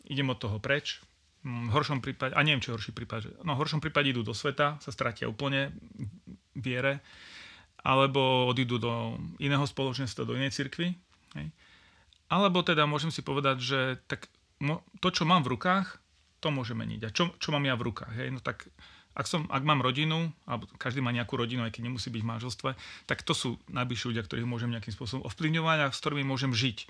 idem 0.08 0.30
od 0.32 0.40
toho 0.40 0.62
preč, 0.62 1.02
v 1.48 1.72
horšom 1.72 2.04
prípade, 2.04 2.36
a 2.36 2.44
neviem, 2.44 2.60
čo 2.60 2.74
je 2.74 2.78
horší 2.82 2.92
prípad, 2.92 3.20
že, 3.24 3.32
no 3.46 3.56
v 3.56 3.62
horšom 3.64 3.80
prípade 3.80 4.12
idú 4.12 4.26
do 4.26 4.36
sveta, 4.36 4.82
sa 4.84 4.92
stratia 4.92 5.32
úplne 5.32 5.72
viere, 6.58 7.00
alebo 7.88 8.50
odídu 8.52 8.82
do 8.82 9.16
iného 9.40 9.64
spoločenstva, 9.64 10.28
do 10.28 10.36
inej 10.36 10.52
cirkvi. 10.52 10.92
Hej. 11.40 11.48
Alebo 12.28 12.60
teda 12.66 12.84
môžem 12.84 13.14
si 13.14 13.24
povedať, 13.24 13.58
že 13.64 13.80
tak 14.12 14.28
to, 15.00 15.08
čo 15.08 15.24
mám 15.24 15.48
v 15.48 15.56
rukách, 15.56 16.02
to 16.44 16.52
môže 16.52 16.76
meniť. 16.76 17.02
A 17.08 17.10
čo, 17.14 17.32
čo 17.40 17.56
mám 17.56 17.64
ja 17.64 17.80
v 17.80 17.88
rukách? 17.88 18.12
Hej? 18.12 18.30
No 18.36 18.40
tak 18.44 18.68
ak, 19.18 19.26
som, 19.26 19.50
ak 19.50 19.66
mám 19.66 19.82
rodinu, 19.82 20.30
alebo 20.46 20.70
každý 20.78 21.02
má 21.02 21.10
nejakú 21.10 21.34
rodinu, 21.34 21.66
aj 21.66 21.74
keď 21.74 21.90
nemusí 21.90 22.14
byť 22.14 22.22
v 22.22 22.30
manželstve, 22.38 22.70
tak 23.10 23.26
to 23.26 23.34
sú 23.34 23.58
najbližší 23.74 24.14
ľudia, 24.14 24.22
ktorých 24.22 24.46
môžem 24.46 24.70
nejakým 24.70 24.94
spôsobom 24.94 25.26
ovplyvňovať 25.26 25.78
a 25.82 25.86
s 25.90 25.98
ktorými 26.06 26.22
môžem 26.22 26.54
žiť 26.54 26.86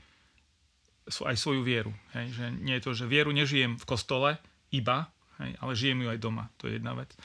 aj 1.07 1.35
svoju 1.39 1.63
vieru. 1.63 1.95
Hej? 2.11 2.35
Že 2.35 2.45
nie 2.59 2.75
je 2.75 2.83
to, 2.83 2.91
že 2.91 3.07
vieru 3.07 3.31
nežijem 3.31 3.79
v 3.79 3.85
kostole 3.87 4.35
iba, 4.75 5.07
hej? 5.39 5.55
ale 5.63 5.71
žijem 5.71 6.03
ju 6.03 6.07
aj 6.11 6.19
doma. 6.19 6.51
To 6.59 6.67
je 6.67 6.75
jedna 6.75 6.91
vec. 6.99 7.15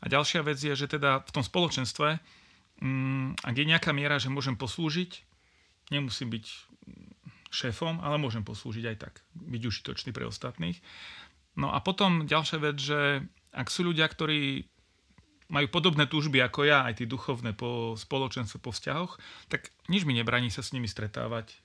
A 0.00 0.08
ďalšia 0.08 0.40
vec 0.40 0.56
je, 0.56 0.72
že 0.72 0.88
teda 0.88 1.20
v 1.28 1.30
tom 1.36 1.44
spoločenstve, 1.44 2.08
mm, 2.80 3.44
ak 3.44 3.54
je 3.54 3.68
nejaká 3.68 3.92
miera, 3.92 4.16
že 4.16 4.32
môžem 4.32 4.56
poslúžiť, 4.56 5.20
nemusím 5.92 6.32
byť 6.32 6.46
šéfom, 7.52 8.00
ale 8.00 8.16
môžem 8.16 8.44
poslúžiť 8.44 8.84
aj 8.88 8.96
tak, 8.96 9.14
byť 9.36 9.62
užitočný 9.64 10.10
pre 10.16 10.24
ostatných. 10.24 10.80
No 11.58 11.74
a 11.74 11.84
potom 11.84 12.24
ďalšia 12.24 12.58
vec, 12.64 12.76
že 12.80 13.28
ak 13.52 13.68
sú 13.72 13.86
ľudia, 13.86 14.08
ktorí 14.08 14.68
majú 15.48 15.66
podobné 15.72 16.04
túžby 16.04 16.44
ako 16.44 16.68
ja, 16.68 16.84
aj 16.84 17.00
tí 17.00 17.04
duchovné 17.08 17.56
po 17.56 17.96
spoločenstve, 17.96 18.60
po 18.60 18.68
vzťahoch, 18.68 19.16
tak 19.48 19.72
nič 19.88 20.04
mi 20.04 20.12
nebraní 20.12 20.52
sa 20.52 20.60
s 20.60 20.76
nimi 20.76 20.84
stretávať, 20.84 21.56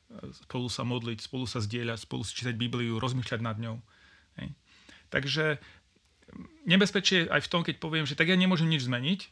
spolu 0.47 0.71
sa 0.71 0.87
modliť, 0.87 1.19
spolu 1.19 1.43
sa 1.43 1.59
zdieľať, 1.59 2.07
spolu 2.07 2.23
si 2.23 2.31
čítať 2.31 2.55
Bibliu, 2.55 2.95
rozmýšľať 3.03 3.41
nad 3.43 3.59
ňou. 3.59 3.83
Hej. 4.39 4.55
Takže 5.11 5.59
nebezpečie 6.63 7.27
aj 7.27 7.43
v 7.43 7.51
tom, 7.51 7.61
keď 7.67 7.75
poviem, 7.83 8.07
že 8.07 8.15
tak 8.15 8.31
ja 8.31 8.39
nemôžem 8.39 8.71
nič 8.71 8.87
zmeniť, 8.87 9.27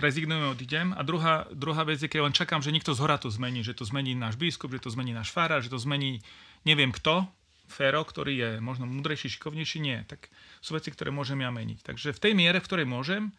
rezignujem, 0.00 0.48
odídem. 0.48 0.88
A 0.96 1.04
druhá, 1.04 1.46
druhá 1.52 1.84
vec 1.84 2.00
je, 2.00 2.08
keď 2.08 2.20
len 2.24 2.34
čakám, 2.34 2.64
že 2.64 2.72
niekto 2.72 2.96
z 2.96 3.04
hora 3.04 3.20
to 3.20 3.28
zmení, 3.28 3.60
že 3.60 3.76
to 3.76 3.84
zmení 3.84 4.16
náš 4.16 4.40
biskup, 4.40 4.72
že 4.72 4.88
to 4.88 4.90
zmení 4.90 5.12
náš 5.12 5.28
farár, 5.28 5.60
že 5.60 5.70
to 5.70 5.78
zmení 5.78 6.24
neviem 6.64 6.90
kto, 6.90 7.28
Féro, 7.64 8.04
ktorý 8.04 8.34
je 8.36 8.50
možno 8.60 8.84
múdrejší, 8.84 9.32
šikovnejší, 9.34 9.78
nie. 9.80 9.98
Tak 10.04 10.28
sú 10.60 10.76
veci, 10.76 10.92
ktoré 10.92 11.08
môžem 11.08 11.40
ja 11.40 11.50
meniť. 11.50 11.80
Takže 11.80 12.12
v 12.12 12.22
tej 12.22 12.32
miere, 12.36 12.60
v 12.60 12.68
ktorej 12.68 12.86
môžem, 12.86 13.32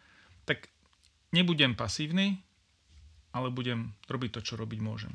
tak 0.44 0.70
nebudem 1.30 1.78
pasívny, 1.78 2.42
ale 3.36 3.52
budem 3.52 3.92
robiť 4.08 4.30
to, 4.38 4.40
čo 4.42 4.54
robiť 4.56 4.80
môžem. 4.82 5.14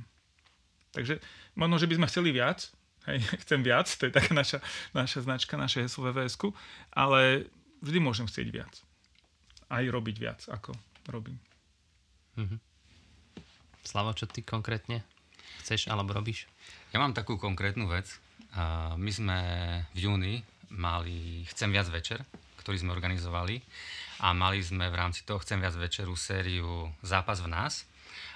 Takže 0.91 1.24
možno, 1.56 1.80
že 1.80 1.88
by 1.88 1.95
sme 1.97 2.10
chceli 2.12 2.30
viac, 2.36 2.69
hej, 3.10 3.19
chcem 3.47 3.60
viac, 3.65 3.88
to 3.88 4.08
je 4.08 4.13
taká 4.13 4.32
naša, 4.36 4.60
naša 4.91 5.26
značka, 5.26 5.58
naše 5.58 5.88
heslo 5.88 6.12
vvs 6.12 6.38
ale 6.93 7.50
vždy 7.82 8.00
môžem 8.00 8.28
chcieť 8.28 8.47
viac. 8.52 8.74
Aj 9.71 9.84
robiť 9.84 10.15
viac, 10.19 10.41
ako 10.52 10.76
robím. 11.10 11.39
Mhm. 12.38 12.60
Slavo, 13.82 14.13
čo 14.13 14.30
ty 14.30 14.45
konkrétne 14.45 15.02
chceš 15.65 15.89
alebo 15.89 16.13
robíš? 16.13 16.45
Ja 16.93 17.02
mám 17.02 17.17
takú 17.17 17.41
konkrétnu 17.41 17.89
vec, 17.89 18.21
my 18.97 19.11
sme 19.11 19.39
v 19.95 19.97
júni 19.97 20.33
mali 20.71 21.47
Chcem 21.51 21.71
viac 21.71 21.87
večer, 21.87 22.23
ktorý 22.59 22.79
sme 22.79 22.95
organizovali 22.95 23.59
a 24.23 24.35
mali 24.35 24.59
sme 24.59 24.91
v 24.91 24.95
rámci 24.95 25.23
toho 25.23 25.39
Chcem 25.39 25.59
viac 25.63 25.75
večeru 25.75 26.15
sériu 26.15 26.91
Zápas 27.03 27.39
v 27.39 27.51
nás 27.51 27.87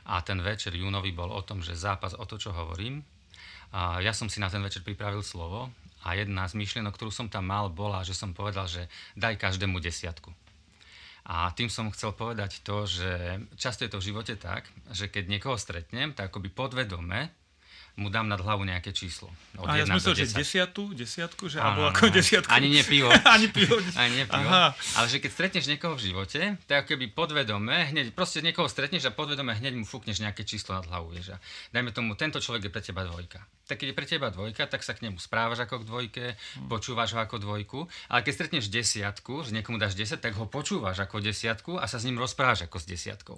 a 0.06 0.22
ten 0.22 0.38
večer 0.40 0.78
júnový 0.78 1.12
bol 1.12 1.34
o 1.34 1.42
tom, 1.42 1.66
že 1.66 1.74
zápas 1.74 2.14
o 2.14 2.24
to, 2.30 2.38
čo 2.38 2.54
hovorím. 2.54 3.02
A 3.74 4.00
ja 4.00 4.14
som 4.14 4.30
si 4.30 4.38
na 4.38 4.48
ten 4.54 4.62
večer 4.62 4.86
pripravil 4.86 5.26
slovo 5.26 5.74
a 6.06 6.14
jedna 6.14 6.46
z 6.46 6.54
myšlienok, 6.62 6.94
ktorú 6.94 7.10
som 7.10 7.28
tam 7.28 7.50
mal, 7.50 7.74
bola, 7.74 8.06
že 8.06 8.14
som 8.14 8.32
povedal, 8.32 8.70
že 8.70 8.86
daj 9.18 9.42
každému 9.42 9.82
desiatku. 9.82 10.30
A 11.26 11.50
tým 11.58 11.74
som 11.74 11.90
chcel 11.90 12.14
povedať 12.14 12.62
to, 12.62 12.86
že 12.86 13.42
často 13.58 13.82
je 13.82 13.90
to 13.90 13.98
v 13.98 14.14
živote 14.14 14.38
tak, 14.38 14.70
že 14.94 15.10
keď 15.10 15.26
niekoho 15.26 15.58
stretnem, 15.58 16.14
tak 16.14 16.30
akoby 16.30 16.54
podvedome 16.54 17.34
mu 17.96 18.12
dám 18.12 18.28
nad 18.28 18.40
hlavu 18.44 18.68
nejaké 18.68 18.92
číslo. 18.92 19.32
Od 19.56 19.72
a 19.72 19.80
ja 19.80 19.88
som 19.88 19.96
myslel, 19.96 20.28
že 20.28 20.36
desiatu, 20.36 20.92
desiatku, 20.92 21.48
že 21.48 21.64
alebo 21.64 21.88
ako 21.88 22.12
desiatku. 22.12 22.52
Ani 22.52 22.68
nie 22.68 22.84
pivo. 22.84 23.08
ani 23.36 23.48
pivo. 23.48 23.80
ani 23.96 24.12
nie 24.20 24.26
pivo. 24.28 24.52
Aha. 24.52 24.76
Ale 25.00 25.08
že 25.08 25.24
keď 25.24 25.32
stretneš 25.32 25.66
niekoho 25.72 25.96
v 25.96 26.12
živote, 26.12 26.60
tak 26.68 26.92
keby 26.92 27.16
podvedome, 27.16 27.88
hneď, 27.96 28.12
proste 28.12 28.44
niekoho 28.44 28.68
stretneš 28.68 29.08
a 29.08 29.16
podvedome 29.16 29.56
hneď 29.56 29.80
mu 29.80 29.88
fúkneš 29.88 30.20
nejaké 30.20 30.44
číslo 30.44 30.76
nad 30.76 30.84
hlavu. 30.92 31.16
Vieš. 31.16 31.36
A 31.36 31.38
dajme 31.72 31.96
tomu, 31.96 32.20
tento 32.20 32.44
človek 32.44 32.68
je 32.68 32.72
pre 32.76 32.84
teba 32.84 33.08
dvojka. 33.08 33.40
Tak 33.66 33.82
keď 33.82 33.88
je 33.92 33.98
pre 33.98 34.06
teba 34.06 34.28
dvojka, 34.30 34.70
tak 34.70 34.86
sa 34.86 34.94
k 34.94 35.10
nemu 35.10 35.18
správaš 35.18 35.66
ako 35.66 35.82
k 35.82 35.88
dvojke, 35.90 36.26
hmm. 36.38 36.70
počúvaš 36.70 37.18
ho 37.18 37.20
ako 37.22 37.42
dvojku. 37.42 37.80
Ale 38.14 38.22
keď 38.22 38.34
stretneš 38.38 38.70
desiatku, 38.70 39.42
že 39.42 39.58
niekomu 39.58 39.82
dáš 39.82 39.98
10, 39.98 40.22
tak 40.22 40.38
ho 40.38 40.46
počúvaš 40.46 41.02
ako 41.02 41.18
desiatku 41.18 41.82
a 41.82 41.90
sa 41.90 41.98
s 41.98 42.06
ním 42.06 42.22
rozprávaš 42.22 42.70
ako 42.70 42.78
s 42.78 42.86
desiatkou. 42.86 43.38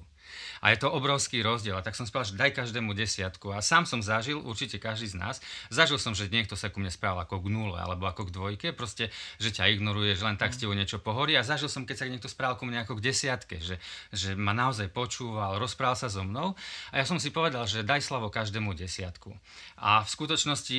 A 0.59 0.75
je 0.75 0.77
to 0.83 0.91
obrovský 0.91 1.39
rozdiel. 1.39 1.79
A 1.79 1.85
tak 1.85 1.95
som 1.95 2.03
spal, 2.03 2.27
že 2.27 2.35
daj 2.35 2.51
každému 2.51 2.91
desiatku. 2.91 3.55
A 3.55 3.63
sám 3.63 3.87
som 3.87 4.03
zažil, 4.03 4.39
určite 4.43 4.77
každý 4.81 5.07
z 5.07 5.15
nás, 5.15 5.39
zažil 5.71 5.95
som, 5.95 6.11
že 6.11 6.27
niekto 6.27 6.59
sa 6.59 6.67
ku 6.67 6.83
mne 6.83 6.91
správal 6.91 7.23
ako 7.23 7.47
k 7.47 7.47
nule 7.47 7.79
alebo 7.79 8.03
ako 8.09 8.27
k 8.27 8.35
dvojke, 8.35 8.67
proste, 8.75 9.07
že 9.39 9.55
ťa 9.55 9.71
ignoruje, 9.71 10.11
že 10.19 10.27
len 10.27 10.35
tak 10.35 10.51
s 10.51 10.59
tebou 10.59 10.75
niečo 10.75 10.99
pohorí. 10.99 11.39
A 11.39 11.47
zažil 11.47 11.71
som, 11.71 11.87
keď 11.87 12.03
sa 12.03 12.05
niekto 12.11 12.27
správal 12.27 12.59
ku 12.59 12.67
mne 12.67 12.83
ako 12.83 12.99
k 12.99 13.11
desiatke, 13.15 13.63
že, 13.63 13.79
že 14.11 14.35
ma 14.35 14.51
naozaj 14.51 14.91
počúval, 14.91 15.55
rozprával 15.55 15.95
sa 15.95 16.11
so 16.11 16.27
mnou. 16.27 16.59
A 16.91 16.99
ja 16.99 17.05
som 17.07 17.15
si 17.15 17.31
povedal, 17.31 17.63
že 17.63 17.87
daj 17.87 18.03
slavo 18.03 18.27
každému 18.27 18.75
desiatku. 18.75 19.31
A 19.79 20.03
v 20.03 20.09
skutočnosti 20.17 20.77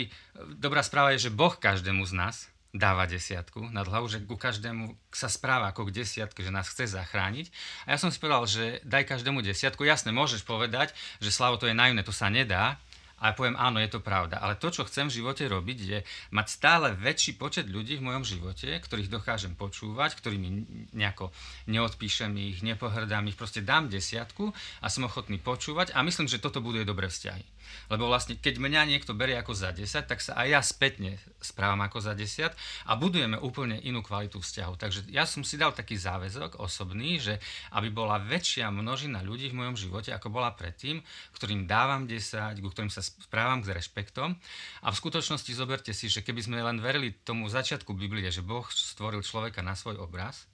dobrá 0.58 0.82
správa 0.82 1.14
je, 1.14 1.30
že 1.30 1.34
Boh 1.34 1.54
každému 1.54 2.02
z 2.02 2.12
nás 2.18 2.36
dáva 2.74 3.08
desiatku 3.08 3.72
nad 3.72 3.88
hlavu, 3.88 4.12
že 4.12 4.20
ku 4.20 4.36
každému 4.36 4.92
sa 5.08 5.32
správa 5.32 5.72
ako 5.72 5.88
k 5.88 6.04
desiatke, 6.04 6.44
že 6.44 6.52
nás 6.52 6.68
chce 6.68 6.90
zachrániť. 6.92 7.48
A 7.88 7.96
ja 7.96 7.98
som 7.98 8.12
si 8.12 8.20
povedal, 8.20 8.44
že 8.44 8.64
daj 8.84 9.08
každému 9.08 9.40
desiatku. 9.40 9.88
Jasne, 9.88 10.12
môžeš 10.12 10.44
povedať, 10.44 10.92
že 11.22 11.32
slavo 11.32 11.56
to 11.56 11.64
je 11.64 11.72
naivné, 11.72 12.04
to 12.04 12.12
sa 12.12 12.28
nedá, 12.28 12.76
a 13.18 13.30
ja 13.30 13.32
poviem, 13.34 13.58
áno, 13.58 13.82
je 13.82 13.90
to 13.90 13.98
pravda. 13.98 14.38
Ale 14.38 14.54
to, 14.54 14.70
čo 14.70 14.86
chcem 14.86 15.10
v 15.10 15.16
živote 15.18 15.42
robiť, 15.42 15.78
je 15.82 15.98
mať 16.30 16.46
stále 16.46 16.94
väčší 16.94 17.34
počet 17.34 17.66
ľudí 17.66 17.98
v 17.98 18.06
mojom 18.06 18.22
živote, 18.22 18.70
ktorých 18.78 19.10
dokážem 19.10 19.58
počúvať, 19.58 20.14
ktorými 20.14 20.48
nejako 20.94 21.34
neodpíšem 21.66 22.30
ich, 22.38 22.62
nepohrdám 22.62 23.26
ich, 23.26 23.34
proste 23.34 23.58
dám 23.58 23.90
desiatku 23.90 24.54
a 24.78 24.86
som 24.86 25.10
ochotný 25.10 25.42
počúvať 25.42 25.98
a 25.98 26.06
myslím, 26.06 26.30
že 26.30 26.38
toto 26.38 26.62
buduje 26.62 26.86
dobré 26.86 27.10
vzťahy. 27.10 27.42
Lebo 27.88 28.08
vlastne, 28.08 28.36
keď 28.36 28.60
mňa 28.60 28.82
niekto 28.84 29.16
berie 29.16 29.36
ako 29.36 29.56
za 29.56 29.72
10, 29.72 30.04
tak 30.04 30.20
sa 30.20 30.36
aj 30.36 30.46
ja 30.48 30.60
spätne 30.60 31.16
správam 31.40 31.80
ako 31.84 32.04
za 32.04 32.12
10 32.12 32.52
a 32.86 32.92
budujeme 32.98 33.40
úplne 33.40 33.80
inú 33.80 34.04
kvalitu 34.04 34.42
vzťahu. 34.42 34.74
Takže 34.76 35.00
ja 35.08 35.24
som 35.24 35.40
si 35.40 35.56
dal 35.56 35.72
taký 35.72 35.96
záväzok 35.96 36.60
osobný, 36.60 37.16
že 37.16 37.40
aby 37.72 37.88
bola 37.88 38.20
väčšia 38.20 38.68
množina 38.68 39.24
ľudí 39.24 39.48
v 39.48 39.58
mojom 39.64 39.76
živote, 39.78 40.12
ako 40.12 40.28
bola 40.28 40.52
predtým, 40.52 41.00
ktorým 41.32 41.64
dávam 41.64 42.04
10, 42.04 42.60
ku 42.60 42.68
ktorým 42.68 42.92
sa 42.92 43.00
správam 43.00 43.64
s 43.64 43.72
rešpektom. 43.72 44.36
A 44.84 44.88
v 44.92 44.96
skutočnosti 45.00 45.50
zoberte 45.56 45.92
si, 45.96 46.12
že 46.12 46.20
keby 46.20 46.40
sme 46.44 46.56
len 46.60 46.78
verili 46.84 47.16
tomu 47.24 47.48
začiatku 47.48 47.96
Biblie, 47.96 48.28
že 48.28 48.44
Boh 48.44 48.66
stvoril 48.68 49.24
človeka 49.24 49.64
na 49.64 49.72
svoj 49.72 50.00
obraz, 50.02 50.44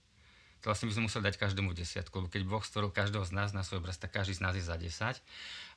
to 0.65 0.73
vlastne 0.73 0.89
by 0.89 0.97
sme 0.97 1.07
museli 1.13 1.29
dať 1.29 1.37
každému 1.37 1.77
desiatku, 1.77 2.15
lebo 2.25 2.33
keď 2.33 2.43
Boh 2.49 2.65
stvoril 2.65 2.89
každého 2.89 3.29
z 3.29 3.37
nás 3.37 3.53
na 3.53 3.61
svoj 3.61 3.85
obraz, 3.85 4.01
tak 4.01 4.17
každý 4.17 4.33
z 4.33 4.41
nás 4.41 4.57
je 4.57 4.65
za 4.65 4.81
10 4.81 5.21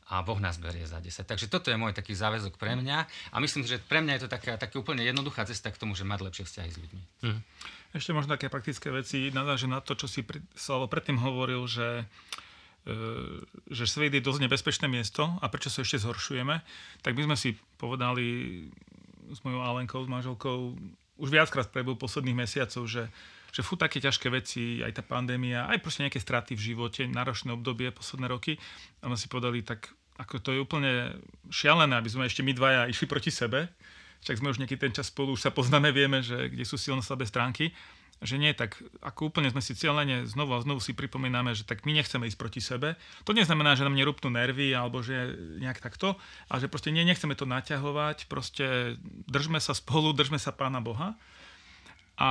a 0.08 0.24
Boh 0.24 0.40
nás 0.40 0.56
berie 0.56 0.88
za 0.88 1.04
10. 1.04 1.28
Takže 1.28 1.52
toto 1.52 1.68
je 1.68 1.76
môj 1.76 1.92
taký 1.92 2.16
záväzok 2.16 2.56
pre 2.56 2.80
mňa 2.80 2.98
a 3.32 3.36
myslím, 3.44 3.68
že 3.68 3.76
pre 3.84 4.00
mňa 4.00 4.14
je 4.18 4.22
to 4.24 4.30
taká, 4.32 4.56
taká 4.56 4.80
úplne 4.80 5.04
jednoduchá 5.04 5.44
cesta 5.44 5.68
k 5.68 5.80
tomu, 5.80 6.00
že 6.00 6.08
mať 6.08 6.20
lepšie 6.24 6.44
vzťahy 6.48 6.70
s 6.72 6.78
ľuďmi. 6.80 7.02
Mm. 7.28 7.40
Ešte 7.92 8.16
možno 8.16 8.36
také 8.40 8.48
praktické 8.48 8.88
veci, 8.88 9.32
nadáže 9.36 9.68
na 9.68 9.84
to, 9.84 10.00
čo 10.00 10.08
si 10.08 10.24
pri, 10.24 10.40
Slavo 10.56 10.88
predtým 10.88 11.20
hovoril, 11.20 11.68
že 11.68 12.08
e, 12.88 12.94
že 13.68 13.84
svet 13.84 14.16
je 14.16 14.24
dosť 14.24 14.48
nebezpečné 14.48 14.88
miesto 14.88 15.28
a 15.44 15.46
prečo 15.52 15.68
sa 15.68 15.84
ešte 15.84 16.00
zhoršujeme, 16.00 16.56
tak 17.04 17.12
my 17.20 17.28
sme 17.28 17.36
si 17.36 17.60
povedali 17.76 18.68
s 19.28 19.44
mojou 19.44 19.60
Alenkou, 19.60 20.00
s 20.04 20.12
manželkou, 20.12 20.80
už 21.20 21.30
viackrát 21.32 21.68
prebu 21.68 22.00
posledných 22.00 22.48
mesiacov, 22.48 22.88
že 22.88 23.12
že 23.52 23.66
fú 23.66 23.80
také 23.80 23.98
ťažké 24.04 24.28
veci, 24.30 24.84
aj 24.84 25.00
tá 25.00 25.04
pandémia, 25.04 25.68
aj 25.68 25.82
proste 25.82 26.04
nejaké 26.06 26.20
straty 26.20 26.54
v 26.54 26.74
živote, 26.74 27.06
náročné 27.08 27.54
obdobie, 27.56 27.90
posledné 27.94 28.28
roky. 28.30 28.60
A 29.02 29.10
sme 29.12 29.18
si 29.18 29.28
povedali, 29.28 29.64
tak 29.64 29.92
ako 30.18 30.42
to 30.42 30.50
je 30.54 30.60
úplne 30.60 31.14
šialené, 31.54 31.94
aby 31.98 32.10
sme 32.10 32.26
ešte 32.26 32.42
my 32.42 32.54
dvaja 32.54 32.90
išli 32.90 33.06
proti 33.06 33.30
sebe. 33.30 33.70
Však 34.26 34.42
sme 34.42 34.50
už 34.50 34.60
nejaký 34.60 34.78
ten 34.82 34.92
čas 34.92 35.14
spolu, 35.14 35.38
už 35.38 35.46
sa 35.46 35.54
poznáme, 35.54 35.94
vieme, 35.94 36.26
že 36.26 36.50
kde 36.50 36.66
sú 36.66 36.76
silné 36.76 37.06
slabé 37.06 37.30
stránky. 37.30 37.70
Že 38.18 38.42
nie, 38.42 38.50
tak 38.58 38.82
ako 39.06 39.30
úplne 39.30 39.46
sme 39.54 39.62
si 39.62 39.78
cieľene 39.78 40.26
znovu 40.26 40.58
a 40.58 40.64
znovu 40.66 40.82
si 40.82 40.98
pripomíname, 40.98 41.54
že 41.54 41.70
tak 41.70 41.86
my 41.86 41.94
nechceme 41.94 42.26
ísť 42.26 42.42
proti 42.42 42.58
sebe. 42.66 42.98
To 43.30 43.32
neznamená, 43.38 43.78
že 43.78 43.86
nám 43.86 43.94
nerúpnú 43.94 44.34
nervy 44.34 44.74
alebo 44.74 45.06
že 45.06 45.38
nejak 45.62 45.78
takto, 45.78 46.18
ale 46.50 46.58
že 46.58 46.66
proste 46.66 46.90
nie, 46.90 47.06
nechceme 47.06 47.38
to 47.38 47.46
naťahovať, 47.46 48.26
proste 48.26 48.98
držme 49.30 49.62
sa 49.62 49.78
spolu, 49.78 50.18
držme 50.18 50.42
sa 50.42 50.50
Pána 50.50 50.82
Boha. 50.82 51.14
A 52.18 52.30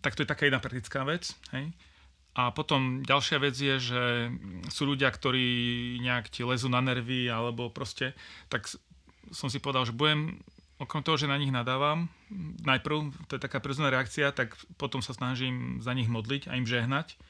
tak 0.00 0.16
to 0.16 0.24
je 0.24 0.30
taká 0.30 0.48
jedna 0.48 0.62
praktická 0.62 1.04
vec. 1.04 1.36
Hej? 1.52 1.74
A 2.32 2.48
potom 2.48 3.04
ďalšia 3.04 3.38
vec 3.44 3.52
je, 3.52 3.76
že 3.76 4.02
sú 4.72 4.88
ľudia, 4.88 5.12
ktorí 5.12 6.00
nejak 6.00 6.32
ti 6.32 6.40
lezú 6.40 6.72
na 6.72 6.80
nervy 6.80 7.28
alebo 7.28 7.68
proste, 7.68 8.16
tak 8.48 8.64
som 9.36 9.52
si 9.52 9.60
povedal, 9.60 9.84
že 9.84 9.92
budem, 9.92 10.40
okrem 10.80 11.04
toho, 11.04 11.20
že 11.20 11.28
na 11.28 11.36
nich 11.36 11.52
nadávam, 11.52 12.08
najprv, 12.64 13.12
to 13.28 13.36
je 13.36 13.44
taká 13.44 13.60
prirodzená 13.60 13.92
reakcia, 13.92 14.32
tak 14.32 14.56
potom 14.80 15.04
sa 15.04 15.12
snažím 15.12 15.84
za 15.84 15.92
nich 15.92 16.08
modliť 16.08 16.48
a 16.48 16.56
im 16.56 16.64
žehnať 16.64 17.20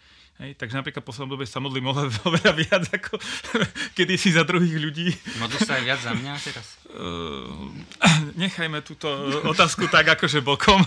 Hej, 0.41 0.57
takže 0.57 0.81
napríklad 0.81 1.05
v 1.05 1.09
poslednom 1.13 1.37
dobe 1.37 1.45
sa 1.45 1.61
modlím 1.61 1.93
oveľa 1.93 2.53
viac 2.65 2.85
ako 2.89 3.21
kedy 3.97 4.17
si 4.17 4.33
za 4.33 4.49
druhých 4.49 4.81
ľudí. 4.81 5.13
Modlíš 5.39 5.69
sa 5.69 5.77
aj 5.77 5.83
viac 5.85 6.01
za 6.01 6.13
mňa 6.17 6.33
teraz? 6.41 6.67
Uh, 6.89 7.69
nechajme 8.43 8.81
túto 8.81 9.07
otázku 9.45 9.93
tak 9.93 10.17
akože 10.17 10.41
bokom. 10.41 10.81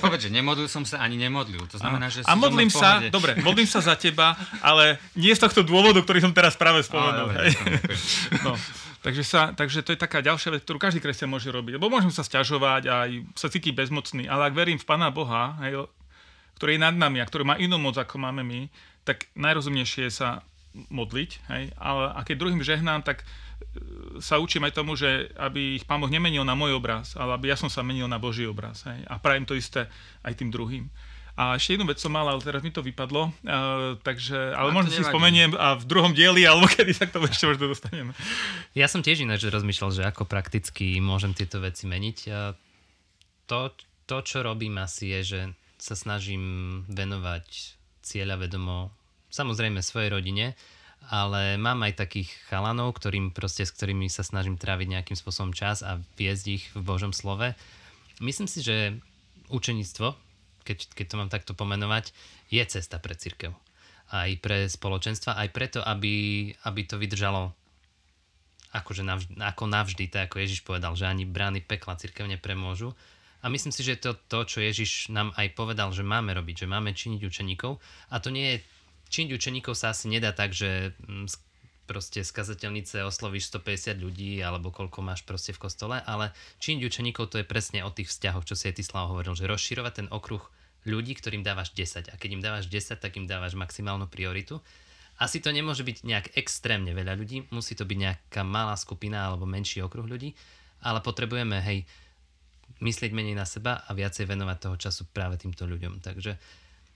Povedz, 0.00 0.26
že 0.26 0.30
nemodlil 0.32 0.66
som 0.66 0.88
sa 0.88 1.04
ani 1.04 1.20
nemodlil. 1.20 1.60
To 1.70 1.76
znamená, 1.76 2.08
že 2.08 2.24
A 2.24 2.32
modlím 2.32 2.72
sa, 2.72 3.04
dobre, 3.12 3.36
modlím 3.44 3.68
sa 3.68 3.84
za 3.84 3.94
teba, 4.00 4.34
ale 4.64 4.96
nie 5.12 5.30
z 5.30 5.44
tohto 5.44 5.60
dôvodu, 5.60 6.00
ktorý 6.00 6.24
som 6.24 6.32
teraz 6.32 6.56
práve 6.56 6.80
spomenul. 6.80 7.36
Ale, 7.36 7.52
no. 8.46 8.56
Takže, 9.00 9.24
sa, 9.24 9.56
takže 9.56 9.80
to 9.80 9.96
je 9.96 9.98
taká 10.00 10.20
ďalšia 10.20 10.52
vec, 10.52 10.60
ktorú 10.64 10.76
každý 10.76 11.00
kresťan 11.00 11.32
môže 11.32 11.48
robiť. 11.48 11.80
Lebo 11.80 11.88
môžem 11.88 12.12
sa 12.12 12.20
stiažovať 12.20 12.82
a 12.84 12.94
aj 13.08 13.10
sa 13.32 13.48
cítiť 13.48 13.72
bezmocný, 13.72 14.28
ale 14.28 14.52
ak 14.52 14.54
verím 14.56 14.76
v 14.76 14.84
Pána 14.84 15.08
Boha, 15.08 15.56
hej, 15.64 15.88
ktorý 16.60 16.76
je 16.76 16.84
nad 16.84 16.92
nami 16.92 17.24
a 17.24 17.28
ktorý 17.28 17.48
má 17.48 17.56
inú 17.56 17.80
moc, 17.80 17.96
ako 17.96 18.20
máme 18.20 18.44
my, 18.44 18.68
tak 19.08 19.32
najrozumnejšie 19.32 20.12
je 20.12 20.12
sa 20.12 20.44
modliť. 20.92 21.30
Hej? 21.48 21.72
Ale, 21.80 22.12
a 22.12 22.20
keď 22.20 22.36
druhým 22.36 22.60
žehnám, 22.60 23.00
tak 23.00 23.24
e, 23.24 24.20
sa 24.20 24.36
učím 24.36 24.68
aj 24.68 24.76
tomu, 24.76 24.92
že 24.92 25.32
aby 25.40 25.80
ich 25.80 25.88
Pán 25.88 26.04
Boh 26.04 26.12
nemenil 26.12 26.44
na 26.44 26.52
môj 26.52 26.76
obraz, 26.76 27.16
ale 27.16 27.32
aby 27.32 27.48
ja 27.48 27.56
som 27.56 27.72
sa 27.72 27.80
menil 27.80 28.04
na 28.12 28.20
Boží 28.20 28.44
obraz. 28.44 28.84
Hej? 28.84 29.00
A 29.08 29.16
prajem 29.16 29.48
to 29.48 29.56
isté 29.56 29.88
aj 30.20 30.36
tým 30.36 30.52
druhým. 30.52 30.92
A 31.40 31.56
ešte 31.56 31.80
jednu 31.80 31.88
vec 31.88 31.96
som 31.96 32.12
mal, 32.12 32.28
ale 32.28 32.44
teraz 32.44 32.60
mi 32.60 32.68
to 32.68 32.84
vypadlo, 32.84 33.32
uh, 33.32 33.96
takže, 34.04 34.52
ale 34.52 34.76
možno 34.76 34.92
si 34.92 35.00
spomeniem 35.00 35.56
a 35.56 35.72
v 35.78 35.88
druhom 35.88 36.12
dieli, 36.12 36.44
alebo 36.44 36.68
kedy 36.68 36.92
sa 36.92 37.08
k 37.08 37.16
tomu 37.16 37.24
ešte 37.32 37.48
možno 37.48 37.72
dostaneme. 37.72 38.12
Ja 38.76 38.90
som 38.90 39.00
tiež 39.00 39.24
ináč 39.24 39.48
rozmýšľal, 39.48 39.90
že 39.94 40.02
ako 40.04 40.28
prakticky 40.28 41.00
môžem 41.00 41.32
tieto 41.32 41.62
veci 41.64 41.88
meniť. 41.88 42.18
A 42.28 42.52
to, 43.48 43.72
to, 44.04 44.20
čo 44.20 44.44
robím 44.44 44.84
asi 44.84 45.16
je, 45.16 45.20
že 45.24 45.40
sa 45.80 45.96
snažím 45.96 46.84
venovať 46.86 47.76
cieľa 48.04 48.40
vedomo 48.40 48.92
samozrejme 49.32 49.80
svojej 49.80 50.12
rodine, 50.12 50.46
ale 51.08 51.56
mám 51.56 51.80
aj 51.82 51.96
takých 51.96 52.28
chalanov, 52.52 52.94
ktorým 53.00 53.32
proste, 53.32 53.64
s 53.64 53.72
ktorými 53.72 54.12
sa 54.12 54.20
snažím 54.20 54.60
tráviť 54.60 55.00
nejakým 55.00 55.16
spôsobom 55.16 55.56
čas 55.56 55.80
a 55.80 55.98
viesť 56.20 56.44
ich 56.46 56.64
v 56.76 56.84
Božom 56.84 57.16
slove. 57.16 57.56
Myslím 58.20 58.46
si, 58.46 58.60
že 58.60 59.00
učeníctvo, 59.48 60.12
keď, 60.62 60.78
keď 60.92 61.06
to 61.08 61.18
mám 61.18 61.32
takto 61.32 61.52
pomenovať, 61.56 62.12
je 62.52 62.62
cesta 62.68 63.00
pre 63.00 63.16
církev. 63.16 63.56
Aj 64.10 64.30
pre 64.42 64.68
spoločenstva, 64.68 65.38
aj 65.40 65.48
preto, 65.54 65.80
aby, 65.80 66.50
aby 66.66 66.80
to 66.84 67.00
vydržalo 67.00 67.54
akože 68.70 69.02
navždy, 69.02 69.32
ako 69.42 69.64
navždy, 69.66 70.04
tak 70.06 70.30
ako 70.30 70.36
Ježiš 70.46 70.62
povedal, 70.62 70.94
že 70.94 71.10
ani 71.10 71.26
brány 71.26 71.62
pekla 71.64 71.98
církev 71.98 72.26
nepremôžu, 72.30 72.94
a 73.40 73.46
myslím 73.48 73.72
si, 73.72 73.80
že 73.80 73.96
to 73.96 74.12
to, 74.28 74.44
čo 74.44 74.58
Ježiš 74.60 75.08
nám 75.08 75.32
aj 75.40 75.56
povedal, 75.56 75.88
že 75.96 76.04
máme 76.04 76.36
robiť, 76.36 76.64
že 76.64 76.66
máme 76.68 76.92
činiť 76.92 77.20
učeníkov. 77.24 77.80
A 78.12 78.20
to 78.20 78.28
nie 78.28 78.44
je, 78.44 78.56
činiť 79.08 79.30
učeníkov 79.32 79.72
sa 79.72 79.96
asi 79.96 80.12
nedá 80.12 80.36
tak, 80.36 80.52
že 80.52 80.92
mm, 81.08 81.32
proste 81.88 82.22
z 82.22 82.30
kazateľnice 82.30 83.02
oslovíš 83.02 83.50
150 83.50 83.98
ľudí 83.98 84.38
alebo 84.44 84.70
koľko 84.70 85.02
máš 85.02 85.26
proste 85.26 85.50
v 85.50 85.66
kostole, 85.66 85.96
ale 86.04 86.36
činiť 86.62 86.86
učeníkov 86.86 87.32
to 87.34 87.42
je 87.42 87.48
presne 87.48 87.82
o 87.82 87.90
tých 87.90 88.12
vzťahoch, 88.12 88.46
čo 88.46 88.54
si 88.54 88.70
aj 88.70 88.78
ty 88.78 88.82
Slavo 88.86 89.18
hovoril, 89.18 89.34
že 89.34 89.50
rozširovať 89.50 89.92
ten 90.04 90.08
okruh 90.12 90.44
ľudí, 90.86 91.18
ktorým 91.18 91.42
dávaš 91.42 91.74
10 91.74 92.12
a 92.12 92.14
keď 92.14 92.30
im 92.36 92.42
dávaš 92.44 92.70
10, 92.70 93.00
tak 93.00 93.16
im 93.18 93.26
dávaš 93.26 93.58
maximálnu 93.58 94.06
prioritu. 94.06 94.62
Asi 95.20 95.42
to 95.42 95.52
nemôže 95.52 95.84
byť 95.84 96.06
nejak 96.06 96.26
extrémne 96.38 96.96
veľa 96.96 97.18
ľudí, 97.18 97.44
musí 97.52 97.76
to 97.76 97.84
byť 97.84 97.98
nejaká 97.98 98.40
malá 98.46 98.72
skupina 98.78 99.28
alebo 99.28 99.44
menší 99.44 99.84
okruh 99.84 100.06
ľudí, 100.06 100.32
ale 100.80 101.04
potrebujeme, 101.04 101.60
hej, 101.60 101.84
myslieť 102.80 103.12
menej 103.12 103.36
na 103.36 103.44
seba 103.44 103.84
a 103.84 103.90
viacej 103.92 104.24
venovať 104.24 104.56
toho 104.58 104.76
času 104.76 105.08
práve 105.12 105.36
týmto 105.36 105.68
ľuďom. 105.68 106.00
Takže 106.00 106.40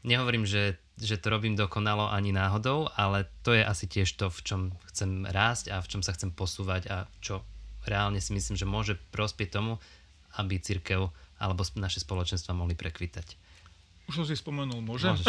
nehovorím, 0.04 0.44
že, 0.48 0.80
že 1.00 1.20
to 1.20 1.32
robím 1.32 1.56
dokonalo 1.56 2.08
ani 2.08 2.32
náhodou, 2.32 2.88
ale 2.96 3.28
to 3.44 3.56
je 3.56 3.64
asi 3.64 3.88
tiež 3.88 4.16
to, 4.16 4.28
v 4.28 4.40
čom 4.44 4.60
chcem 4.92 5.24
rásť 5.28 5.72
a 5.72 5.80
v 5.80 5.88
čom 5.88 6.00
sa 6.04 6.12
chcem 6.16 6.32
posúvať 6.32 6.82
a 6.88 6.96
čo 7.20 7.44
reálne 7.84 8.20
si 8.20 8.32
myslím, 8.32 8.56
že 8.56 8.68
môže 8.68 8.94
prospieť 9.12 9.60
tomu, 9.60 9.80
aby 10.40 10.60
církev 10.60 11.12
alebo 11.38 11.62
naše 11.76 12.00
spoločenstva 12.00 12.56
mohli 12.56 12.72
prekvitať. 12.74 13.36
Už 14.04 14.20
som 14.20 14.26
si 14.28 14.36
spomenul, 14.36 14.84
môžem? 14.84 15.16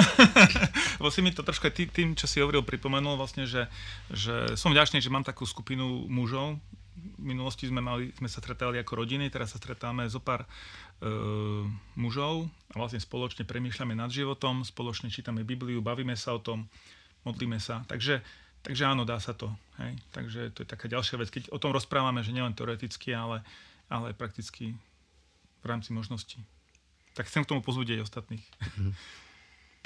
Si 1.15 1.21
mi 1.23 1.31
to 1.31 1.45
troška 1.47 1.71
tý, 1.71 1.87
tým, 1.87 2.11
čo 2.17 2.27
si 2.27 2.43
hovoril, 2.43 2.65
pripomenul 2.65 3.15
vlastne, 3.15 3.47
že, 3.47 3.71
že 4.11 4.57
som 4.59 4.75
vďačný, 4.75 4.99
že 4.99 5.13
mám 5.13 5.23
takú 5.23 5.47
skupinu 5.47 6.09
mužov. 6.11 6.59
V 6.95 7.23
minulosti 7.23 7.67
sme, 7.67 7.84
mali, 7.84 8.15
sme 8.15 8.31
sa 8.31 8.39
stretali 8.39 8.79
ako 8.79 9.03
rodiny, 9.03 9.27
teraz 9.27 9.51
sa 9.51 9.60
stretáme 9.60 10.08
zo 10.08 10.23
pár 10.23 10.43
e, 10.43 10.47
mužov 11.99 12.47
a 12.71 12.75
vlastne 12.79 13.03
spoločne 13.03 13.43
premýšľame 13.43 13.93
nad 13.93 14.08
životom, 14.08 14.63
spoločne 14.63 15.12
čítame 15.12 15.43
Bibliu, 15.43 15.84
bavíme 15.84 16.15
sa 16.15 16.36
o 16.36 16.39
tom, 16.39 16.71
modlíme 17.27 17.60
sa. 17.60 17.84
Takže, 17.91 18.23
takže 18.63 18.84
áno, 18.88 19.03
dá 19.03 19.19
sa 19.19 19.36
to. 19.36 19.51
Hej? 19.79 19.99
Takže 20.15 20.39
to 20.55 20.63
je 20.63 20.67
taká 20.67 20.88
ďalšia 20.88 21.19
vec, 21.19 21.29
keď 21.29 21.51
o 21.51 21.60
tom 21.60 21.75
rozprávame, 21.75 22.23
že 22.23 22.31
nielen 22.31 22.55
teoreticky, 22.55 23.12
ale, 23.12 23.43
ale 23.91 24.15
prakticky 24.15 24.75
v 25.60 25.65
rámci 25.67 25.91
možností 25.91 26.39
tak 27.15 27.31
chcem 27.31 27.47
k 27.47 27.49
tomu 27.55 27.63
pozbudiť 27.63 28.03
ostatných. 28.03 28.43
Mm. 28.75 28.93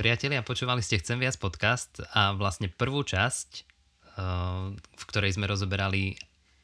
Priatelia, 0.02 0.42
počúvali 0.42 0.82
ste 0.82 0.98
Chcem 0.98 1.22
viac 1.22 1.38
podcast 1.38 2.02
a 2.18 2.34
vlastne 2.34 2.74
prvú 2.74 3.06
časť, 3.06 3.50
eh, 3.54 3.64
v 4.74 5.04
ktorej 5.06 5.38
sme 5.38 5.46
rozoberali, 5.46 6.18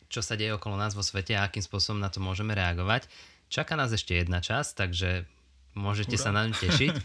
čo 0.09 0.21
sa 0.23 0.37
deje 0.37 0.55
okolo 0.55 0.75
nás 0.79 0.93
vo 0.93 1.03
svete 1.03 1.33
a 1.35 1.45
akým 1.45 1.63
spôsobom 1.63 1.99
na 1.99 2.09
to 2.09 2.23
môžeme 2.23 2.53
reagovať. 2.53 3.07
Čaká 3.49 3.77
nás 3.77 3.93
ešte 3.93 4.17
jedna 4.17 4.41
časť, 4.41 4.71
takže 4.75 5.09
môžete 5.77 6.17
Ura. 6.17 6.23
sa 6.23 6.29
na 6.33 6.47
ňu 6.47 6.55
tešiť. 6.55 6.95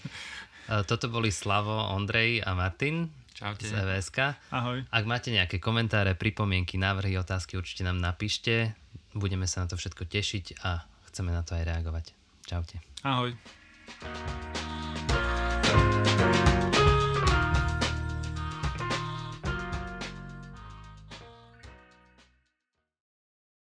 Eh, 0.70 0.86
toto 0.86 1.10
boli 1.10 1.34
Slavo, 1.34 1.90
Ondrej 1.98 2.46
a 2.46 2.54
Martin 2.54 3.10
Čaute. 3.34 3.66
z 3.66 3.74
EVSK. 3.74 4.38
Ahoj. 4.54 4.86
Ak 4.86 5.02
máte 5.02 5.34
nejaké 5.34 5.58
komentáre, 5.58 6.14
pripomienky, 6.14 6.78
návrhy, 6.78 7.18
otázky, 7.18 7.58
určite 7.58 7.82
nám 7.82 7.98
napíšte. 7.98 8.78
Budeme 9.10 9.50
sa 9.50 9.66
na 9.66 9.66
to 9.66 9.74
všetko 9.74 10.06
tešiť 10.06 10.62
a 10.62 10.86
chceme 11.10 11.34
na 11.34 11.42
to 11.42 11.58
aj 11.58 11.66
reagovať. 11.66 12.14
Čaute. 12.46 12.78
Ahoj. 13.02 13.34